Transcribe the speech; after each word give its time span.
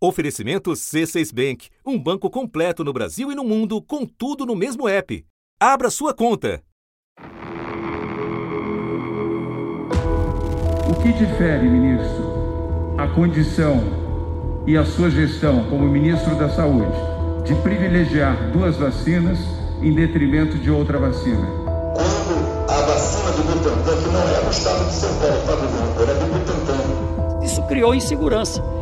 Oferecimento 0.00 0.70
C6 0.70 1.34
Bank, 1.34 1.70
um 1.84 1.98
banco 1.98 2.30
completo 2.30 2.84
no 2.84 2.92
Brasil 2.92 3.32
e 3.32 3.34
no 3.34 3.42
mundo, 3.42 3.82
com 3.82 4.06
tudo 4.06 4.46
no 4.46 4.54
mesmo 4.54 4.88
app. 4.88 5.26
Abra 5.58 5.90
sua 5.90 6.14
conta. 6.14 6.62
O 10.88 11.02
que 11.02 11.12
difere, 11.12 11.68
ministro, 11.68 12.94
a 12.96 13.08
condição 13.08 14.62
e 14.68 14.76
a 14.76 14.84
sua 14.84 15.10
gestão 15.10 15.68
como 15.68 15.88
ministro 15.88 16.36
da 16.36 16.48
Saúde 16.48 16.96
de 17.44 17.56
privilegiar 17.56 18.52
duas 18.52 18.76
vacinas 18.76 19.40
em 19.82 19.92
detrimento 19.92 20.56
de 20.58 20.70
outra 20.70 20.96
vacina? 21.00 21.44
Quando 21.96 22.70
a 22.70 22.82
vacina 22.82 23.32
do 23.32 23.42
Butantan, 23.42 24.00
que 24.00 24.08
não 24.10 24.28
é 24.28 24.44
do 24.44 24.50
estado 24.50 24.86
de 24.86 24.94
São 24.94 25.18
Paulo, 25.18 25.44
tá, 25.44 25.56
governador, 25.56 26.08
é 26.08 26.14
do 26.14 26.26
Butantan. 26.38 27.44
Isso 27.44 27.66
criou 27.66 27.92
insegurança 27.96 28.77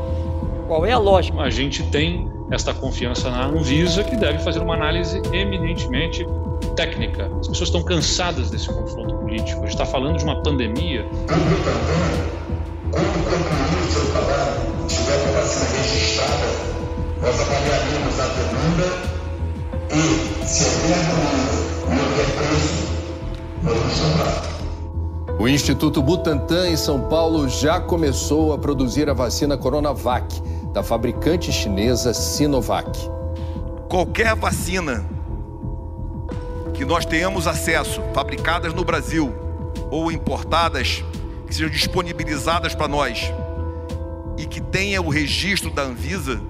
qual 0.66 0.84
é 0.84 0.92
a 0.92 0.98
lógica? 0.98 1.40
A 1.40 1.50
gente 1.50 1.82
tem 1.84 2.28
esta 2.50 2.74
confiança 2.74 3.30
na 3.30 3.46
Anvisa, 3.46 4.04
que 4.04 4.16
deve 4.16 4.38
fazer 4.40 4.60
uma 4.60 4.74
análise 4.74 5.20
eminentemente 5.32 6.26
técnica. 6.74 7.30
As 7.40 7.48
pessoas 7.48 7.68
estão 7.68 7.82
cansadas 7.82 8.50
desse 8.50 8.68
confronto 8.68 9.14
político. 9.16 9.60
A 9.60 9.62
gente 9.62 9.70
está 9.70 9.86
falando 9.86 10.18
de 10.18 10.24
uma 10.24 10.42
pandemia. 10.42 11.06
Quando 11.26 11.46
o 13.86 13.92
seu 13.92 14.12
trabalho, 14.12 14.86
tiver 14.88 15.16
uma 15.22 15.40
vacina 15.40 15.82
registrada, 15.82 16.46
nós 17.20 17.40
avaliaremos 17.40 18.20
a 18.20 18.26
demanda 18.26 18.88
e, 19.92 20.46
se 20.46 20.64
houver 20.64 20.98
demanda 20.98 21.56
e 21.88 21.98
houver 21.98 22.26
preço, 22.36 22.86
nós 23.62 23.74
vamos 23.74 23.98
comprar. 24.00 24.46
O 25.38 25.48
Instituto 25.48 26.02
Butantan, 26.02 26.68
em 26.68 26.76
São 26.76 27.08
Paulo, 27.08 27.48
já 27.48 27.78
começou 27.80 28.52
a 28.52 28.58
produzir 28.58 29.10
a 29.10 29.12
vacina 29.12 29.56
Coronavac 29.56 30.42
da 30.76 30.82
fabricante 30.82 31.50
chinesa 31.50 32.12
Sinovac. 32.12 32.90
Qualquer 33.88 34.34
vacina 34.34 35.08
que 36.74 36.84
nós 36.84 37.06
tenhamos 37.06 37.46
acesso, 37.46 38.02
fabricadas 38.12 38.74
no 38.74 38.84
Brasil 38.84 39.34
ou 39.90 40.12
importadas, 40.12 41.02
que 41.46 41.54
sejam 41.54 41.70
disponibilizadas 41.70 42.74
para 42.74 42.86
nós 42.88 43.32
e 44.36 44.44
que 44.44 44.60
tenha 44.60 45.00
o 45.00 45.08
registro 45.08 45.70
da 45.70 45.80
Anvisa, 45.80 46.42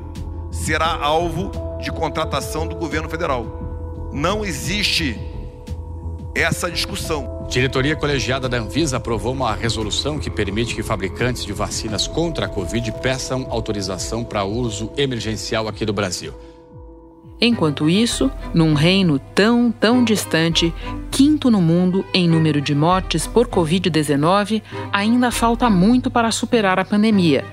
será 0.51 0.93
alvo 0.93 1.53
de 1.81 1.93
contratação 1.93 2.67
do 2.67 2.75
governo 2.75 3.09
federal. 3.09 4.11
Não 4.13 4.45
existe 4.45 5.17
essa 6.35 6.69
discussão. 6.69 7.36
Diretoria 7.49 7.95
colegiada 7.95 8.49
da 8.49 8.59
Anvisa 8.59 8.97
aprovou 8.97 9.33
uma 9.33 9.55
resolução 9.55 10.19
que 10.19 10.29
permite 10.29 10.75
que 10.75 10.83
fabricantes 10.83 11.45
de 11.45 11.53
vacinas 11.53 12.07
contra 12.07 12.47
a 12.47 12.49
Covid 12.49 12.93
peçam 13.01 13.47
autorização 13.49 14.25
para 14.25 14.45
uso 14.45 14.91
emergencial 14.97 15.69
aqui 15.69 15.87
do 15.87 15.93
Brasil. 15.93 16.35
Enquanto 17.41 17.89
isso, 17.89 18.31
num 18.55 18.75
reino 18.75 19.19
tão, 19.35 19.71
tão 19.71 20.03
distante, 20.03 20.73
quinto 21.11 21.51
no 21.51 21.61
mundo 21.61 22.05
em 22.13 22.29
número 22.29 22.61
de 22.61 22.75
mortes 22.75 23.27
por 23.27 23.47
Covid-19, 23.47 24.63
ainda 24.93 25.31
falta 25.31 25.69
muito 25.69 26.11
para 26.11 26.31
superar 26.31 26.79
a 26.79 26.85
pandemia. 26.85 27.45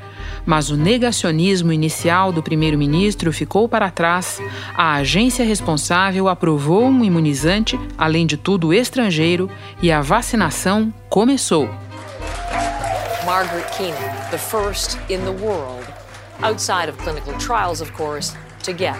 Mas 0.46 0.70
o 0.70 0.78
negacionismo 0.78 1.72
inicial 1.72 2.32
do 2.32 2.44
primeiro-ministro 2.44 3.32
ficou 3.32 3.68
para 3.70 3.90
trás. 3.90 4.42
A 4.76 4.96
agência 4.96 5.46
responsável 5.46 6.28
aprovou 6.28 6.86
um 6.86 7.04
imunizante, 7.04 7.80
além 7.98 8.26
de 8.26 8.38
tudo 8.38 8.74
estrangeiro, 8.74 9.50
e 9.82 9.92
a 9.92 10.02
vacinação 10.02 10.94
começou. 11.10 11.70
Margaret 13.26 13.66
Keenan, 13.78 14.30
the 14.32 14.38
first 14.38 14.98
in 15.10 15.20
the 15.20 15.32
world, 15.32 15.86
outside 16.42 16.90
of 16.90 16.98
clinical 16.98 17.34
trials, 17.38 17.82
of 17.82 17.92
course, 17.94 18.36
to 18.64 18.74
get 18.74 18.96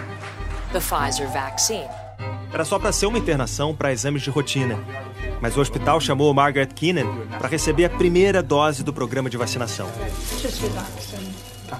the 0.72 0.80
Pfizer 0.80 1.28
vaccine. 1.28 1.90
Era 2.54 2.64
só 2.64 2.80
para 2.80 2.92
ser 2.92 3.08
uma 3.08 3.18
internação 3.18 3.76
para 3.76 3.92
exames 3.92 4.22
de 4.22 4.30
rotina. 4.30 4.80
Mas 5.44 5.58
o 5.58 5.60
hospital 5.60 6.00
chamou 6.00 6.34
Margaret 6.34 6.68
Keenan 6.68 7.06
para 7.38 7.50
receber 7.50 7.84
a 7.84 7.90
primeira 7.90 8.42
dose 8.42 8.82
do 8.82 8.94
programa 8.94 9.30
de 9.30 9.36
vacinação. 9.36 9.90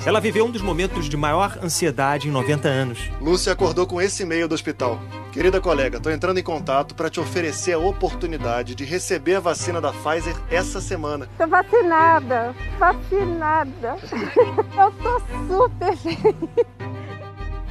Ela 0.06 0.20
viveu 0.20 0.46
um 0.46 0.52
dos 0.52 0.62
momentos 0.62 1.08
de 1.08 1.16
maior 1.16 1.58
ansiedade 1.64 2.28
em 2.28 2.32
90 2.32 2.68
anos. 2.68 3.00
Lúcia 3.22 3.54
acordou 3.54 3.88
com 3.88 4.02
esse 4.02 4.24
e-mail 4.24 4.50
do 4.50 4.54
hospital. 4.54 5.00
Querida 5.32 5.62
colega, 5.62 5.96
estou 5.96 6.12
entrando 6.12 6.40
em 6.40 6.44
contato 6.44 6.94
para 6.94 7.10
te 7.10 7.22
oferecer 7.22 7.72
a 7.72 7.80
oportunidade 7.80 8.76
de 8.76 8.84
receber 8.84 9.36
a 9.36 9.40
vacina 9.40 9.80
da 9.80 9.94
Pfizer 9.94 10.36
essa 10.52 10.82
semana. 10.82 11.30
Tô 11.38 11.48
vacinada, 11.48 12.54
vacinada. 12.78 13.96
Eu 14.78 14.92
tô 14.92 15.22
super 15.48 15.96
feliz. 15.96 17.03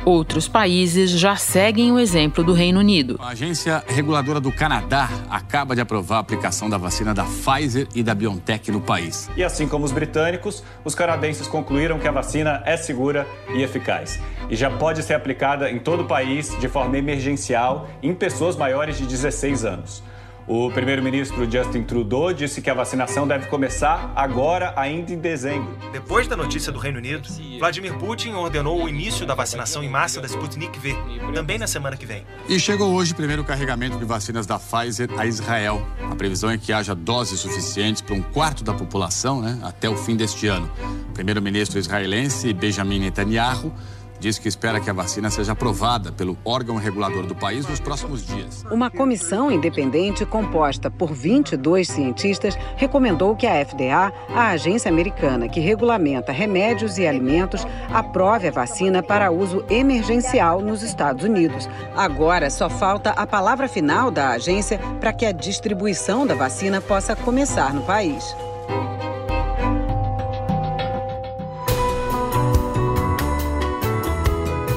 Outros 0.04 0.48
países 0.48 1.10
já 1.12 1.36
seguem 1.36 1.92
o 1.92 1.98
exemplo 1.98 2.42
do 2.42 2.52
Reino 2.52 2.80
Unido. 2.80 3.16
A 3.20 3.28
agência 3.28 3.84
reguladora 3.86 4.40
do 4.40 4.50
Canadá 4.50 5.08
acaba 5.30 5.76
de 5.76 5.80
aprovar 5.80 6.16
a 6.16 6.18
aplicação 6.18 6.68
da 6.68 6.76
vacina 6.76 7.14
da 7.14 7.22
Pfizer 7.22 7.86
e 7.94 8.02
da 8.02 8.12
BioNTech 8.12 8.72
no 8.72 8.80
país. 8.80 9.30
E 9.36 9.44
assim 9.44 9.68
como 9.68 9.84
os 9.84 9.92
britânicos, 9.92 10.64
os 10.84 10.96
canadenses 10.96 11.46
concluíram 11.46 12.00
que 12.00 12.08
a 12.08 12.10
vacina 12.10 12.64
é 12.66 12.76
segura 12.76 13.28
e 13.54 13.62
eficaz. 13.62 14.18
E 14.50 14.56
já 14.56 14.68
pode 14.68 15.04
ser 15.04 15.14
aplicada 15.14 15.70
em 15.70 15.78
todo 15.78 16.02
o 16.02 16.06
país 16.06 16.50
de 16.58 16.66
forma 16.66 16.98
emergencial 16.98 17.88
em 18.02 18.12
pessoas 18.12 18.56
maiores 18.56 18.98
de 18.98 19.06
16 19.06 19.64
anos. 19.64 20.02
O 20.46 20.70
primeiro-ministro 20.70 21.48
Justin 21.50 21.84
Trudeau 21.84 22.32
disse 22.32 22.60
que 22.60 22.68
a 22.68 22.74
vacinação 22.74 23.28
deve 23.28 23.46
começar 23.46 24.12
agora, 24.16 24.72
ainda 24.76 25.12
em 25.12 25.18
dezembro. 25.18 25.76
Depois 25.92 26.26
da 26.26 26.36
notícia 26.36 26.72
do 26.72 26.80
Reino 26.80 26.98
Unido, 26.98 27.28
Vladimir 27.60 27.94
Putin 27.94 28.32
ordenou 28.32 28.82
o 28.82 28.88
início 28.88 29.24
da 29.24 29.34
vacinação 29.34 29.84
em 29.84 29.88
massa 29.88 30.20
da 30.20 30.26
Sputnik 30.26 30.78
V, 30.80 30.96
também 31.32 31.58
na 31.58 31.68
semana 31.68 31.96
que 31.96 32.04
vem. 32.04 32.26
E 32.48 32.58
chegou 32.58 32.92
hoje 32.92 33.12
o 33.12 33.16
primeiro 33.16 33.44
carregamento 33.44 33.96
de 33.96 34.04
vacinas 34.04 34.44
da 34.44 34.58
Pfizer 34.58 35.08
a 35.16 35.26
Israel. 35.26 35.86
A 36.10 36.16
previsão 36.16 36.50
é 36.50 36.58
que 36.58 36.72
haja 36.72 36.94
doses 36.94 37.38
suficientes 37.38 38.02
para 38.02 38.16
um 38.16 38.22
quarto 38.22 38.64
da 38.64 38.74
população 38.74 39.40
né, 39.40 39.60
até 39.62 39.88
o 39.88 39.96
fim 39.96 40.16
deste 40.16 40.48
ano. 40.48 40.68
O 41.10 41.12
primeiro-ministro 41.12 41.78
israelense 41.78 42.52
Benjamin 42.52 42.98
Netanyahu 42.98 43.72
diz 44.22 44.38
que 44.38 44.46
espera 44.46 44.80
que 44.80 44.88
a 44.88 44.92
vacina 44.92 45.28
seja 45.30 45.50
aprovada 45.50 46.12
pelo 46.12 46.38
órgão 46.44 46.76
regulador 46.76 47.26
do 47.26 47.34
país 47.34 47.66
nos 47.66 47.80
próximos 47.80 48.24
dias. 48.24 48.64
Uma 48.70 48.88
comissão 48.88 49.50
independente 49.50 50.24
composta 50.24 50.88
por 50.88 51.12
22 51.12 51.88
cientistas 51.88 52.56
recomendou 52.76 53.34
que 53.34 53.48
a 53.48 53.66
FDA, 53.66 54.12
a 54.32 54.50
agência 54.50 54.88
americana 54.88 55.48
que 55.48 55.58
regulamenta 55.58 56.30
remédios 56.30 56.98
e 56.98 57.06
alimentos, 57.06 57.66
aprove 57.92 58.46
a 58.46 58.52
vacina 58.52 59.02
para 59.02 59.32
uso 59.32 59.64
emergencial 59.68 60.60
nos 60.60 60.84
Estados 60.84 61.24
Unidos. 61.24 61.68
Agora 61.96 62.48
só 62.48 62.70
falta 62.70 63.10
a 63.10 63.26
palavra 63.26 63.66
final 63.66 64.08
da 64.08 64.30
agência 64.30 64.78
para 65.00 65.12
que 65.12 65.26
a 65.26 65.32
distribuição 65.32 66.24
da 66.24 66.36
vacina 66.36 66.80
possa 66.80 67.16
começar 67.16 67.74
no 67.74 67.82
país. 67.82 68.36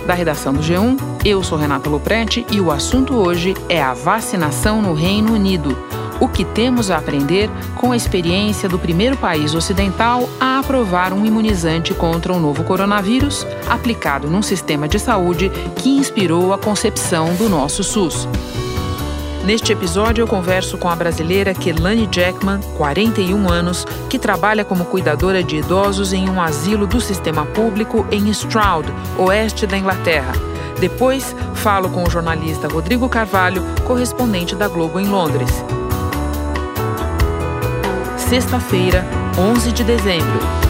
Da 0.06 0.14
redação 0.14 0.54
do 0.54 0.62
G1, 0.62 0.98
eu 1.26 1.42
sou 1.42 1.58
Renata 1.58 1.90
Loprete 1.90 2.46
e 2.52 2.62
o 2.62 2.70
assunto 2.70 3.16
hoje 3.16 3.56
é 3.68 3.82
a 3.82 3.94
vacinação 3.94 4.80
no 4.80 4.94
Reino 4.94 5.34
Unido. 5.34 5.76
O 6.22 6.28
que 6.28 6.46
temos 6.46 6.92
a 6.92 6.98
aprender 6.98 7.50
com 7.76 7.92
a 7.92 7.98
experiência 7.98 8.70
do 8.70 8.78
primeiro 8.78 9.18
país 9.18 9.56
ocidental 9.56 10.30
a 10.40 10.60
aprovar 10.60 11.12
um 11.12 11.26
imunizante 11.26 11.94
contra 11.94 12.32
o 12.32 12.40
novo 12.40 12.64
coronavírus, 12.64 13.48
aplicado 13.68 14.30
num 14.30 14.44
sistema 14.44 14.88
de 14.88 15.00
saúde 15.00 15.52
que 15.76 15.90
inspirou 15.90 16.54
a 16.54 16.58
concepção 16.58 17.34
do 17.34 17.50
nosso 17.50 17.84
SUS. 17.84 18.28
Neste 19.45 19.72
episódio, 19.72 20.23
eu 20.23 20.28
converso 20.28 20.75
com 20.75 20.89
a 20.89 20.95
brasileira 20.95 21.53
Kelane 21.53 22.09
Jackman, 22.11 22.59
41 22.78 23.47
anos, 23.47 23.85
que 24.09 24.17
trabalha 24.17 24.66
como 24.66 24.85
cuidadora 24.85 25.44
de 25.44 25.57
idosos 25.57 26.13
em 26.13 26.28
um 26.28 26.41
asilo 26.41 26.88
do 26.88 27.00
sistema 27.00 27.45
público 27.45 28.07
em 28.09 28.28
Stroud, 28.29 28.91
oeste 29.19 29.67
da 29.67 29.77
Inglaterra. 29.77 30.33
Depois, 30.80 31.36
falo 31.53 31.92
com 31.92 32.03
o 32.03 32.09
jornalista 32.09 32.68
Rodrigo 32.68 33.07
Carvalho, 33.07 33.62
correspondente 33.86 34.56
da 34.56 34.68
Globo 34.68 35.00
em 35.00 35.06
Londres. 35.06 35.51
Sexta-feira, 38.18 39.06
11 39.38 39.71
de 39.71 39.83
dezembro. 39.83 40.64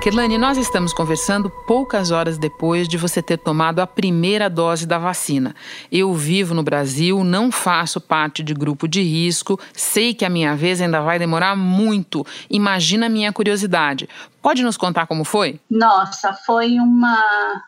Kelane, 0.00 0.38
nós 0.38 0.56
estamos 0.56 0.94
conversando 0.94 1.50
poucas 1.50 2.10
horas 2.10 2.38
depois 2.38 2.88
de 2.88 2.96
você 2.96 3.20
ter 3.20 3.36
tomado 3.36 3.80
a 3.80 3.86
primeira 3.86 4.48
dose 4.48 4.86
da 4.86 4.96
vacina. 4.96 5.54
Eu 5.92 6.14
vivo 6.14 6.54
no 6.54 6.62
Brasil, 6.62 7.22
não 7.22 7.52
faço 7.52 8.00
parte 8.00 8.42
de 8.42 8.54
grupo 8.54 8.88
de 8.88 9.02
risco, 9.02 9.60
sei 9.74 10.14
que 10.14 10.24
a 10.24 10.30
minha 10.30 10.56
vez 10.56 10.80
ainda 10.80 11.02
vai 11.02 11.18
demorar 11.18 11.54
muito. 11.54 12.26
Imagina 12.48 13.06
a 13.06 13.10
minha 13.10 13.30
curiosidade. 13.30 14.08
Pode 14.40 14.62
nos 14.62 14.78
contar 14.78 15.06
como 15.06 15.22
foi? 15.22 15.60
Nossa, 15.70 16.32
foi 16.32 16.78
uma 16.78 17.22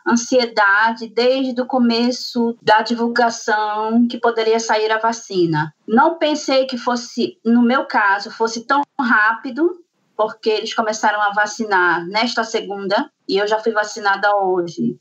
ansiedade 0.07 1.07
desde 1.09 1.61
o 1.61 1.67
começo 1.67 2.57
da 2.63 2.81
divulgação 2.81 4.07
que 4.07 4.17
poderia 4.17 4.59
sair 4.59 4.91
a 4.91 4.97
vacina. 4.97 5.71
Não 5.87 6.17
pensei 6.17 6.65
que 6.65 6.79
fosse, 6.79 7.37
no 7.45 7.61
meu 7.61 7.85
caso, 7.85 8.31
fosse 8.31 8.65
tão 8.65 8.81
rápido 8.99 9.82
porque 10.15 10.49
eles 10.49 10.73
começaram 10.73 11.21
a 11.21 11.31
vacinar 11.31 12.05
nesta 12.07 12.43
segunda 12.43 13.09
e 13.27 13.37
eu 13.37 13.47
já 13.47 13.59
fui 13.59 13.71
vacinada 13.71 14.35
hoje. 14.35 14.97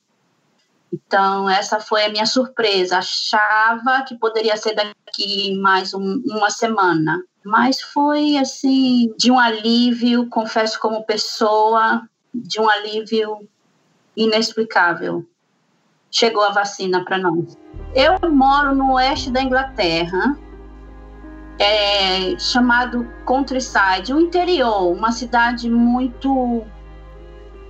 Então, 0.93 1.49
essa 1.49 1.81
foi 1.81 2.05
a 2.05 2.11
minha 2.11 2.27
surpresa. 2.27 2.99
Achava 2.99 4.05
que 4.07 4.17
poderia 4.19 4.57
ser 4.57 4.75
daqui 4.75 5.59
mais 5.59 5.95
um, 5.95 6.23
uma 6.27 6.51
semana, 6.51 7.23
mas 7.45 7.81
foi 7.81 8.37
assim, 8.37 9.13
de 9.17 9.31
um 9.31 9.39
alívio, 9.39 10.29
confesso, 10.29 10.79
como 10.79 11.05
pessoa, 11.05 12.03
de 12.35 12.61
um 12.61 12.69
alívio 12.69 13.49
inexplicável. 14.17 15.27
Chegou 16.11 16.43
a 16.43 16.51
vacina 16.51 17.05
para 17.05 17.19
nós. 17.19 17.57
Eu 17.95 18.31
moro 18.31 18.75
no 18.75 18.93
oeste 18.95 19.31
da 19.31 19.43
Inglaterra, 19.43 20.37
é, 21.59 22.39
chamado 22.39 23.09
Countryside, 23.25 24.13
o 24.13 24.21
interior, 24.21 24.93
uma 24.93 25.13
cidade 25.13 25.71
muito 25.71 26.65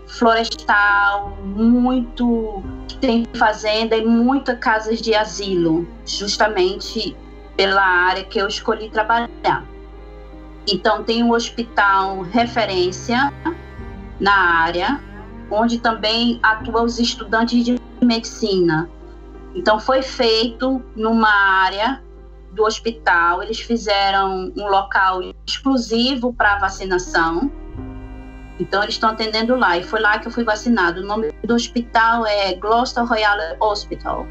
florestal, 0.06 1.36
muito 1.42 2.62
que 2.88 2.96
tem 2.98 3.26
fazenda 3.34 3.96
e 3.96 4.04
muitas 4.04 4.58
casas 4.58 5.00
de 5.00 5.14
asilo, 5.14 5.86
justamente 6.04 7.16
pela 7.56 7.82
área 7.82 8.24
que 8.24 8.38
eu 8.38 8.46
escolhi 8.46 8.90
trabalhar. 8.90 9.64
Então 10.66 11.02
tem 11.02 11.22
um 11.22 11.32
hospital 11.32 12.22
referência 12.22 13.32
na 14.20 14.34
área, 14.34 15.00
onde 15.50 15.78
também 15.78 16.38
atuam 16.42 16.84
os 16.84 16.98
estudantes 16.98 17.64
de 17.64 17.80
medicina. 18.00 18.88
Então 19.54 19.80
foi 19.80 20.02
feito 20.02 20.82
numa 20.94 21.28
área 21.28 22.02
do 22.52 22.64
hospital, 22.64 23.42
eles 23.42 23.60
fizeram 23.60 24.52
um 24.56 24.68
local 24.68 25.20
exclusivo 25.46 26.32
para 26.32 26.58
vacinação 26.58 27.50
então, 28.62 28.82
eles 28.82 28.94
estão 28.94 29.10
atendendo 29.10 29.56
lá. 29.56 29.76
E 29.76 29.82
foi 29.82 30.00
lá 30.00 30.18
que 30.20 30.28
eu 30.28 30.32
fui 30.32 30.44
vacinado. 30.44 31.00
O 31.00 31.04
nome 31.04 31.32
do 31.42 31.54
hospital 31.54 32.24
é 32.24 32.54
Gloucester 32.54 33.04
Royal 33.04 33.36
Hospital. 33.60 34.26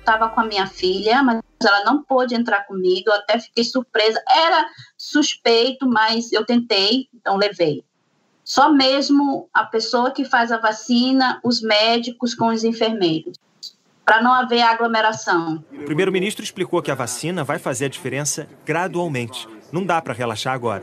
Estava 0.00 0.28
com 0.28 0.40
a 0.40 0.44
minha 0.44 0.66
filha, 0.66 1.22
mas 1.22 1.40
ela 1.62 1.84
não 1.84 2.02
pôde 2.02 2.34
entrar 2.34 2.66
comigo. 2.66 3.08
Eu 3.08 3.14
até 3.14 3.38
fiquei 3.38 3.64
surpresa. 3.64 4.22
Era 4.28 4.68
suspeito, 4.98 5.88
mas 5.88 6.30
eu 6.30 6.44
tentei, 6.44 7.08
então 7.14 7.36
levei. 7.36 7.82
Só 8.44 8.70
mesmo 8.70 9.48
a 9.52 9.64
pessoa 9.64 10.10
que 10.10 10.24
faz 10.24 10.52
a 10.52 10.58
vacina, 10.58 11.40
os 11.42 11.62
médicos 11.62 12.34
com 12.34 12.48
os 12.48 12.64
enfermeiros 12.64 13.36
para 14.08 14.22
não 14.22 14.32
haver 14.32 14.62
aglomeração. 14.62 15.62
O 15.70 15.84
primeiro-ministro 15.84 16.42
explicou 16.42 16.80
que 16.80 16.90
a 16.90 16.94
vacina 16.94 17.44
vai 17.44 17.58
fazer 17.58 17.84
a 17.84 17.88
diferença 17.88 18.48
gradualmente 18.64 19.46
não 19.70 19.84
dá 19.84 20.00
para 20.00 20.14
relaxar 20.14 20.54
agora. 20.54 20.82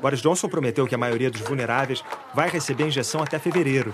Boris 0.00 0.22
Johnson 0.22 0.48
prometeu 0.48 0.86
que 0.86 0.94
a 0.94 0.98
maioria 0.98 1.30
dos 1.30 1.42
vulneráveis 1.42 2.02
vai 2.34 2.48
receber 2.48 2.86
injeção 2.86 3.22
até 3.22 3.38
fevereiro. 3.38 3.92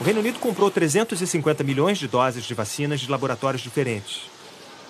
O 0.00 0.02
Reino 0.02 0.18
Unido 0.18 0.40
comprou 0.40 0.70
350 0.72 1.62
milhões 1.62 1.98
de 1.98 2.08
doses 2.08 2.44
de 2.44 2.52
vacinas 2.52 2.98
de 2.98 3.08
laboratórios 3.08 3.62
diferentes. 3.62 4.28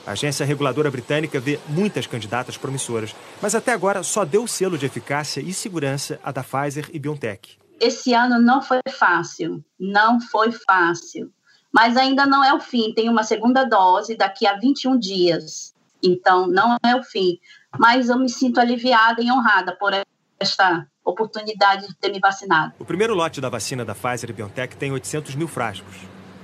A 0.06 0.12
agência 0.12 0.46
reguladora 0.46 0.90
britânica 0.90 1.38
vê 1.38 1.58
muitas 1.68 2.06
candidatas 2.06 2.56
promissoras, 2.56 3.14
mas 3.40 3.54
até 3.54 3.72
agora 3.72 4.02
só 4.02 4.24
deu 4.24 4.46
selo 4.46 4.78
de 4.78 4.86
eficácia 4.86 5.40
e 5.40 5.52
segurança 5.52 6.18
a 6.22 6.32
da 6.32 6.42
Pfizer 6.42 6.88
e 6.90 6.98
BioNTech. 6.98 7.63
Esse 7.80 8.14
ano 8.14 8.40
não 8.40 8.62
foi 8.62 8.80
fácil, 8.90 9.64
não 9.78 10.20
foi 10.20 10.52
fácil. 10.52 11.30
Mas 11.72 11.96
ainda 11.96 12.24
não 12.24 12.44
é 12.44 12.54
o 12.54 12.60
fim, 12.60 12.92
tem 12.94 13.08
uma 13.08 13.24
segunda 13.24 13.64
dose 13.64 14.16
daqui 14.16 14.46
a 14.46 14.54
21 14.54 14.98
dias. 14.98 15.74
Então, 16.02 16.46
não 16.46 16.76
é 16.84 16.94
o 16.94 17.02
fim. 17.02 17.38
Mas 17.78 18.08
eu 18.08 18.18
me 18.18 18.28
sinto 18.28 18.60
aliviada 18.60 19.20
e 19.20 19.30
honrada 19.30 19.74
por 19.76 19.92
esta 20.38 20.86
oportunidade 21.04 21.88
de 21.88 21.94
ter 21.96 22.10
me 22.10 22.20
vacinado. 22.20 22.72
O 22.78 22.84
primeiro 22.84 23.14
lote 23.14 23.40
da 23.40 23.48
vacina 23.48 23.84
da 23.84 23.94
Pfizer 23.94 24.30
e 24.30 24.32
BioNTech 24.32 24.76
tem 24.76 24.92
800 24.92 25.34
mil 25.34 25.48
frascos. 25.48 25.96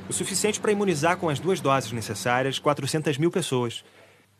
O 0.08 0.12
suficiente 0.12 0.60
para 0.60 0.72
imunizar 0.72 1.16
com 1.16 1.28
as 1.28 1.38
duas 1.38 1.60
doses 1.60 1.92
necessárias 1.92 2.58
400 2.58 3.16
mil 3.16 3.30
pessoas. 3.30 3.84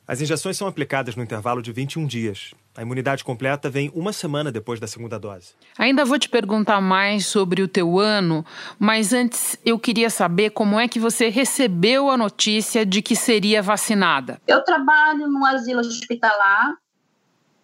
As 0.07 0.21
injeções 0.21 0.57
são 0.57 0.67
aplicadas 0.67 1.15
no 1.15 1.23
intervalo 1.23 1.63
de 1.63 1.71
21 1.71 2.05
dias. 2.05 2.53
A 2.81 2.83
imunidade 2.83 3.23
completa 3.23 3.69
vem 3.69 3.93
uma 3.95 4.11
semana 4.11 4.51
depois 4.51 4.81
da 4.81 4.87
segunda 4.87 5.19
dose. 5.19 5.53
Ainda 5.77 6.03
vou 6.03 6.19
te 6.19 6.31
perguntar 6.31 6.81
mais 6.81 7.27
sobre 7.27 7.61
o 7.61 7.69
teu 7.69 7.99
ano, 7.99 8.43
mas 8.79 9.13
antes 9.13 9.55
eu 9.67 9.79
queria 9.79 10.09
saber 10.09 10.49
como 10.49 10.81
é 10.81 10.89
que 10.89 10.99
você 10.99 11.29
recebeu 11.29 12.09
a 12.09 12.17
notícia 12.17 12.87
de 12.87 13.03
que 13.03 13.15
seria 13.15 13.61
vacinada. 13.61 14.41
Eu 14.47 14.65
trabalho 14.65 15.29
no 15.29 15.45
asilo 15.45 15.81
hospitalar, 15.81 16.75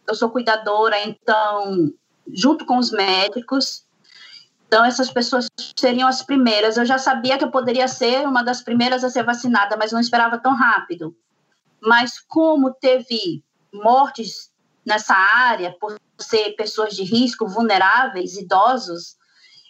eu 0.06 0.14
sou 0.14 0.28
cuidadora, 0.28 1.02
então, 1.08 1.90
junto 2.34 2.66
com 2.66 2.76
os 2.76 2.90
médicos, 2.90 3.86
então, 4.66 4.84
essas 4.84 5.10
pessoas 5.10 5.48
seriam 5.78 6.08
as 6.08 6.20
primeiras. 6.22 6.76
Eu 6.76 6.84
já 6.84 6.98
sabia 6.98 7.38
que 7.38 7.44
eu 7.44 7.50
poderia 7.50 7.88
ser 7.88 8.28
uma 8.28 8.42
das 8.42 8.60
primeiras 8.60 9.02
a 9.02 9.08
ser 9.08 9.22
vacinada, 9.22 9.78
mas 9.78 9.92
não 9.92 10.00
esperava 10.00 10.36
tão 10.36 10.54
rápido. 10.54 11.16
Mas, 11.80 12.20
como 12.20 12.70
teve 12.74 13.42
mortes 13.72 14.54
nessa 14.86 15.14
área, 15.14 15.74
por 15.80 15.98
ser 16.18 16.52
pessoas 16.52 16.94
de 16.94 17.02
risco, 17.02 17.48
vulneráveis, 17.48 18.36
idosos, 18.36 19.16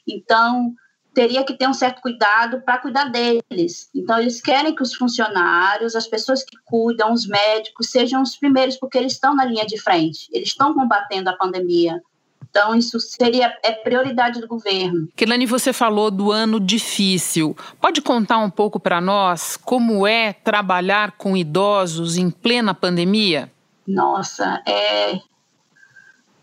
então 0.07 0.75
teria 1.17 1.43
que 1.45 1.55
ter 1.55 1.67
um 1.67 1.73
certo 1.73 2.03
cuidado 2.03 2.61
para 2.61 2.77
cuidar 2.77 3.07
deles. 3.07 3.89
Então, 3.95 4.19
eles 4.19 4.39
querem 4.39 4.75
que 4.75 4.83
os 4.83 4.95
funcionários, 4.95 5.97
as 5.97 6.07
pessoas 6.07 6.45
que 6.45 6.59
cuidam, 6.67 7.11
os 7.11 7.27
médicos, 7.27 7.89
sejam 7.89 8.21
os 8.21 8.37
primeiros, 8.37 8.77
porque 8.77 8.99
eles 8.99 9.15
estão 9.15 9.35
na 9.35 9.47
linha 9.47 9.65
de 9.65 9.81
frente, 9.81 10.29
eles 10.31 10.51
estão 10.51 10.75
combatendo 10.75 11.31
a 11.31 11.33
pandemia. 11.33 12.03
Então, 12.51 12.75
isso 12.75 13.01
seria 13.01 13.55
é 13.63 13.73
prioridade 13.73 14.43
do 14.43 14.47
governo. 14.47 15.09
Kelane, 15.17 15.47
você 15.47 15.73
falou 15.73 16.11
do 16.11 16.31
ano 16.31 16.61
difícil. 16.61 17.57
Pode 17.81 18.03
contar 18.03 18.39
um 18.39 18.51
pouco 18.51 18.79
para 18.79 19.01
nós 19.01 19.57
como 19.57 20.07
é 20.07 20.35
trabalhar 20.35 21.13
com 21.13 21.35
idosos 21.35 22.19
em 22.19 22.31
plena 22.31 22.75
pandemia? 22.75 23.51
Nossa, 23.87 24.63
é, 24.67 25.21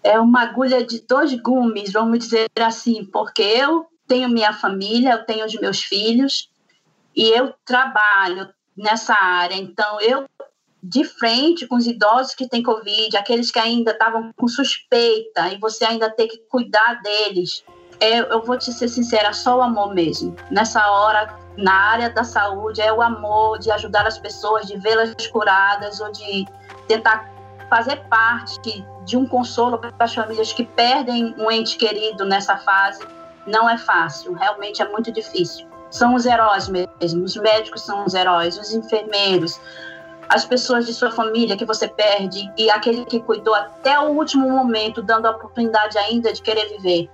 é 0.04 0.20
uma 0.20 0.42
agulha 0.42 0.84
de 0.86 1.02
dois 1.02 1.34
gumes, 1.34 1.92
vamos 1.92 2.20
dizer 2.20 2.50
assim, 2.60 3.06
porque 3.06 3.42
eu 3.42 3.88
tenho 4.08 4.30
minha 4.30 4.54
família, 4.54 5.14
eu 5.14 5.26
tenho 5.26 5.46
os 5.46 5.54
meus 5.56 5.82
filhos 5.82 6.50
e 7.16 7.30
eu 7.30 7.54
trabalho 7.66 8.50
nessa 8.76 9.14
área, 9.14 9.56
então 9.56 10.00
eu 10.02 10.28
de 10.82 11.06
frente 11.06 11.66
com 11.66 11.78
os 11.78 11.88
idosos 11.88 12.36
que 12.36 12.48
têm 12.48 12.62
Covid, 12.62 13.16
aqueles 13.16 13.50
que 13.50 13.60
ainda 13.60 13.92
estavam 13.92 14.34
com 14.36 14.48
suspeita 14.50 15.48
e 15.48 15.58
você 15.58 15.86
ainda 15.86 16.10
tem 16.10 16.28
que 16.28 16.40
cuidar 16.50 17.02
deles. 17.02 17.64
É, 18.02 18.20
eu 18.20 18.42
vou 18.44 18.58
te 18.58 18.70
ser 18.74 18.90
sincera, 18.90 19.32
só 19.32 19.60
o 19.60 19.62
amor 19.62 19.94
mesmo. 19.94 20.36
Nessa 20.52 20.86
hora, 20.92 21.40
na 21.56 21.74
área 21.74 22.10
da 22.10 22.26
saúde, 22.26 22.82
é 22.82 22.92
o 22.92 23.02
amor 23.02 23.60
de 23.60 23.72
ajudar 23.72 24.06
as 24.06 24.20
pessoas, 24.20 24.68
de 24.68 24.78
vê-las 24.78 25.16
curadas 25.28 26.02
ou 26.02 26.12
de 26.12 26.46
tentar 26.86 27.33
fazer 27.74 28.04
parte 28.08 28.86
de 29.04 29.18
um 29.18 29.26
consolo 29.26 29.80
para 29.80 29.92
as 29.98 30.14
famílias 30.14 30.54
que 30.54 30.64
perdem 30.64 31.34
um 31.40 31.50
ente 31.50 31.76
querido 31.76 32.24
nessa 32.24 32.56
fase 32.58 33.04
não 33.48 33.68
é 33.68 33.80
fácil, 33.80 34.34
realmente 34.34 34.80
é 34.80 34.88
muito 34.88 35.12
difícil. 35.12 35.66
São 35.90 36.14
os 36.14 36.24
heróis 36.28 36.70
mesmo, 36.70 37.24
os 37.24 37.36
médicos 37.36 37.82
são 37.82 38.06
os 38.06 38.14
heróis, 38.14 38.60
os 38.60 38.76
enfermeiros, 38.76 39.60
as 40.30 40.46
pessoas 40.46 40.86
de 40.86 40.94
sua 40.94 41.10
família 41.10 41.58
que 41.58 41.66
você 41.66 41.88
perde 41.88 42.48
e 42.60 42.70
aquele 42.70 43.06
que 43.06 43.20
cuidou 43.20 43.56
até 43.56 44.00
o 44.00 44.12
último 44.12 44.48
momento, 44.52 45.02
dando 45.02 45.26
a 45.26 45.32
oportunidade 45.32 45.98
ainda 45.98 46.32
de 46.32 46.44
querer 46.44 46.70
viver. 46.78 47.10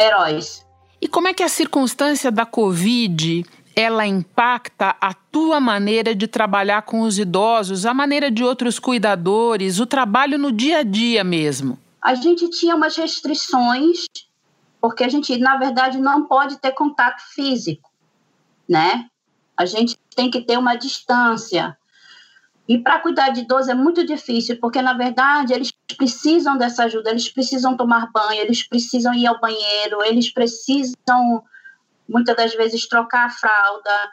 Heróis. 0.00 0.66
E 0.98 1.06
como 1.06 1.28
é 1.28 1.34
que 1.34 1.42
a 1.42 1.48
circunstância 1.48 2.32
da 2.32 2.46
Covid 2.46 3.44
ela 3.74 4.06
impacta 4.06 4.96
a 5.00 5.14
tua 5.14 5.60
maneira 5.60 6.14
de 6.14 6.26
trabalhar 6.26 6.82
com 6.82 7.00
os 7.00 7.18
idosos, 7.18 7.86
a 7.86 7.94
maneira 7.94 8.30
de 8.30 8.44
outros 8.44 8.78
cuidadores, 8.78 9.80
o 9.80 9.86
trabalho 9.86 10.38
no 10.38 10.52
dia 10.52 10.78
a 10.78 10.82
dia 10.82 11.24
mesmo? 11.24 11.78
A 12.00 12.14
gente 12.14 12.48
tinha 12.50 12.74
umas 12.74 12.96
restrições, 12.96 14.06
porque 14.80 15.04
a 15.04 15.08
gente, 15.08 15.36
na 15.38 15.56
verdade, 15.56 15.98
não 15.98 16.26
pode 16.26 16.58
ter 16.58 16.72
contato 16.72 17.22
físico, 17.34 17.90
né? 18.68 19.06
A 19.56 19.64
gente 19.64 19.96
tem 20.14 20.30
que 20.30 20.40
ter 20.40 20.58
uma 20.58 20.74
distância. 20.74 21.76
E 22.68 22.78
para 22.78 23.00
cuidar 23.00 23.30
de 23.30 23.40
idoso 23.40 23.70
é 23.70 23.74
muito 23.74 24.04
difícil, 24.04 24.58
porque, 24.60 24.82
na 24.82 24.94
verdade, 24.94 25.52
eles 25.52 25.72
precisam 25.96 26.56
dessa 26.56 26.84
ajuda, 26.84 27.10
eles 27.10 27.28
precisam 27.28 27.76
tomar 27.76 28.10
banho, 28.12 28.40
eles 28.40 28.66
precisam 28.66 29.14
ir 29.14 29.26
ao 29.26 29.40
banheiro, 29.40 30.02
eles 30.04 30.32
precisam 30.32 31.42
muitas 32.12 32.36
das 32.36 32.54
vezes 32.54 32.86
trocar 32.86 33.26
a 33.26 33.30
fralda, 33.30 34.12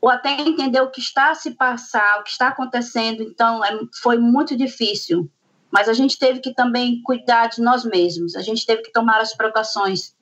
ou 0.00 0.08
até 0.08 0.30
entender 0.40 0.80
o 0.80 0.90
que 0.90 1.00
está 1.00 1.30
a 1.30 1.34
se 1.34 1.50
passar, 1.52 2.20
o 2.20 2.22
que 2.22 2.30
está 2.30 2.48
acontecendo. 2.48 3.22
Então, 3.22 3.62
é, 3.64 3.78
foi 4.00 4.16
muito 4.16 4.56
difícil. 4.56 5.30
Mas 5.70 5.88
a 5.88 5.92
gente 5.92 6.18
teve 6.18 6.40
que 6.40 6.54
também 6.54 7.00
cuidar 7.02 7.48
de 7.48 7.60
nós 7.60 7.84
mesmos, 7.84 8.34
a 8.34 8.42
gente 8.42 8.66
teve 8.66 8.82
que 8.82 8.92
tomar 8.92 9.20
as 9.20 9.34
precauções 9.34 10.14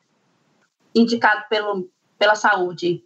indicadas 0.94 1.44
pelo, 1.48 1.88
pela 2.18 2.34
saúde, 2.34 3.02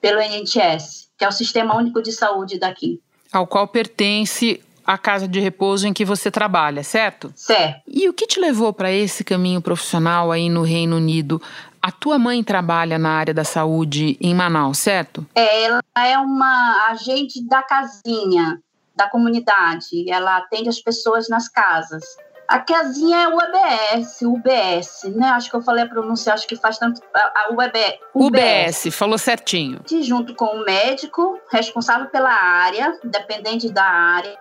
pelo 0.00 0.20
INSS, 0.20 1.08
que 1.16 1.24
é 1.24 1.28
o 1.28 1.32
Sistema 1.32 1.76
Único 1.76 2.02
de 2.02 2.10
Saúde 2.10 2.58
daqui. 2.58 3.00
Ao 3.32 3.46
qual 3.46 3.68
pertence 3.68 4.60
a 4.84 4.96
casa 4.96 5.26
de 5.26 5.40
repouso 5.40 5.86
em 5.86 5.92
que 5.92 6.04
você 6.04 6.30
trabalha, 6.30 6.82
certo? 6.82 7.32
Certo. 7.34 7.82
E 7.86 8.08
o 8.08 8.12
que 8.12 8.26
te 8.26 8.38
levou 8.38 8.72
para 8.72 8.90
esse 8.90 9.24
caminho 9.24 9.60
profissional 9.60 10.30
aí 10.30 10.48
no 10.48 10.62
Reino 10.62 10.96
Unido? 10.96 11.42
A 11.86 11.92
tua 11.92 12.18
mãe 12.18 12.42
trabalha 12.42 12.98
na 12.98 13.10
área 13.10 13.32
da 13.32 13.44
saúde 13.44 14.18
em 14.20 14.34
Manaus, 14.34 14.78
certo? 14.78 15.24
É, 15.32 15.62
ela 15.62 15.80
é 15.96 16.18
uma 16.18 16.88
agente 16.88 17.40
da 17.46 17.62
casinha, 17.62 18.60
da 18.96 19.08
comunidade. 19.08 20.10
Ela 20.10 20.38
atende 20.38 20.68
as 20.68 20.80
pessoas 20.80 21.28
nas 21.28 21.48
casas. 21.48 22.02
A 22.48 22.58
casinha 22.58 23.18
é 23.18 23.28
o 23.28 23.36
UBS, 23.36 24.20
UBS, 24.22 25.14
né? 25.14 25.28
Acho 25.28 25.48
que 25.48 25.54
eu 25.54 25.62
falei 25.62 25.84
a 25.84 25.88
pronúncia, 25.88 26.34
acho 26.34 26.48
que 26.48 26.56
faz 26.56 26.76
tanto. 26.76 27.00
A 27.14 27.52
UBS, 27.52 28.00
UBS, 28.12 28.92
falou 28.92 29.16
certinho. 29.16 29.80
Junto 30.02 30.34
com 30.34 30.56
o 30.56 30.64
médico 30.64 31.38
responsável 31.52 32.08
pela 32.08 32.32
área, 32.32 32.98
dependente 33.04 33.70
da 33.70 33.84
área, 33.84 34.36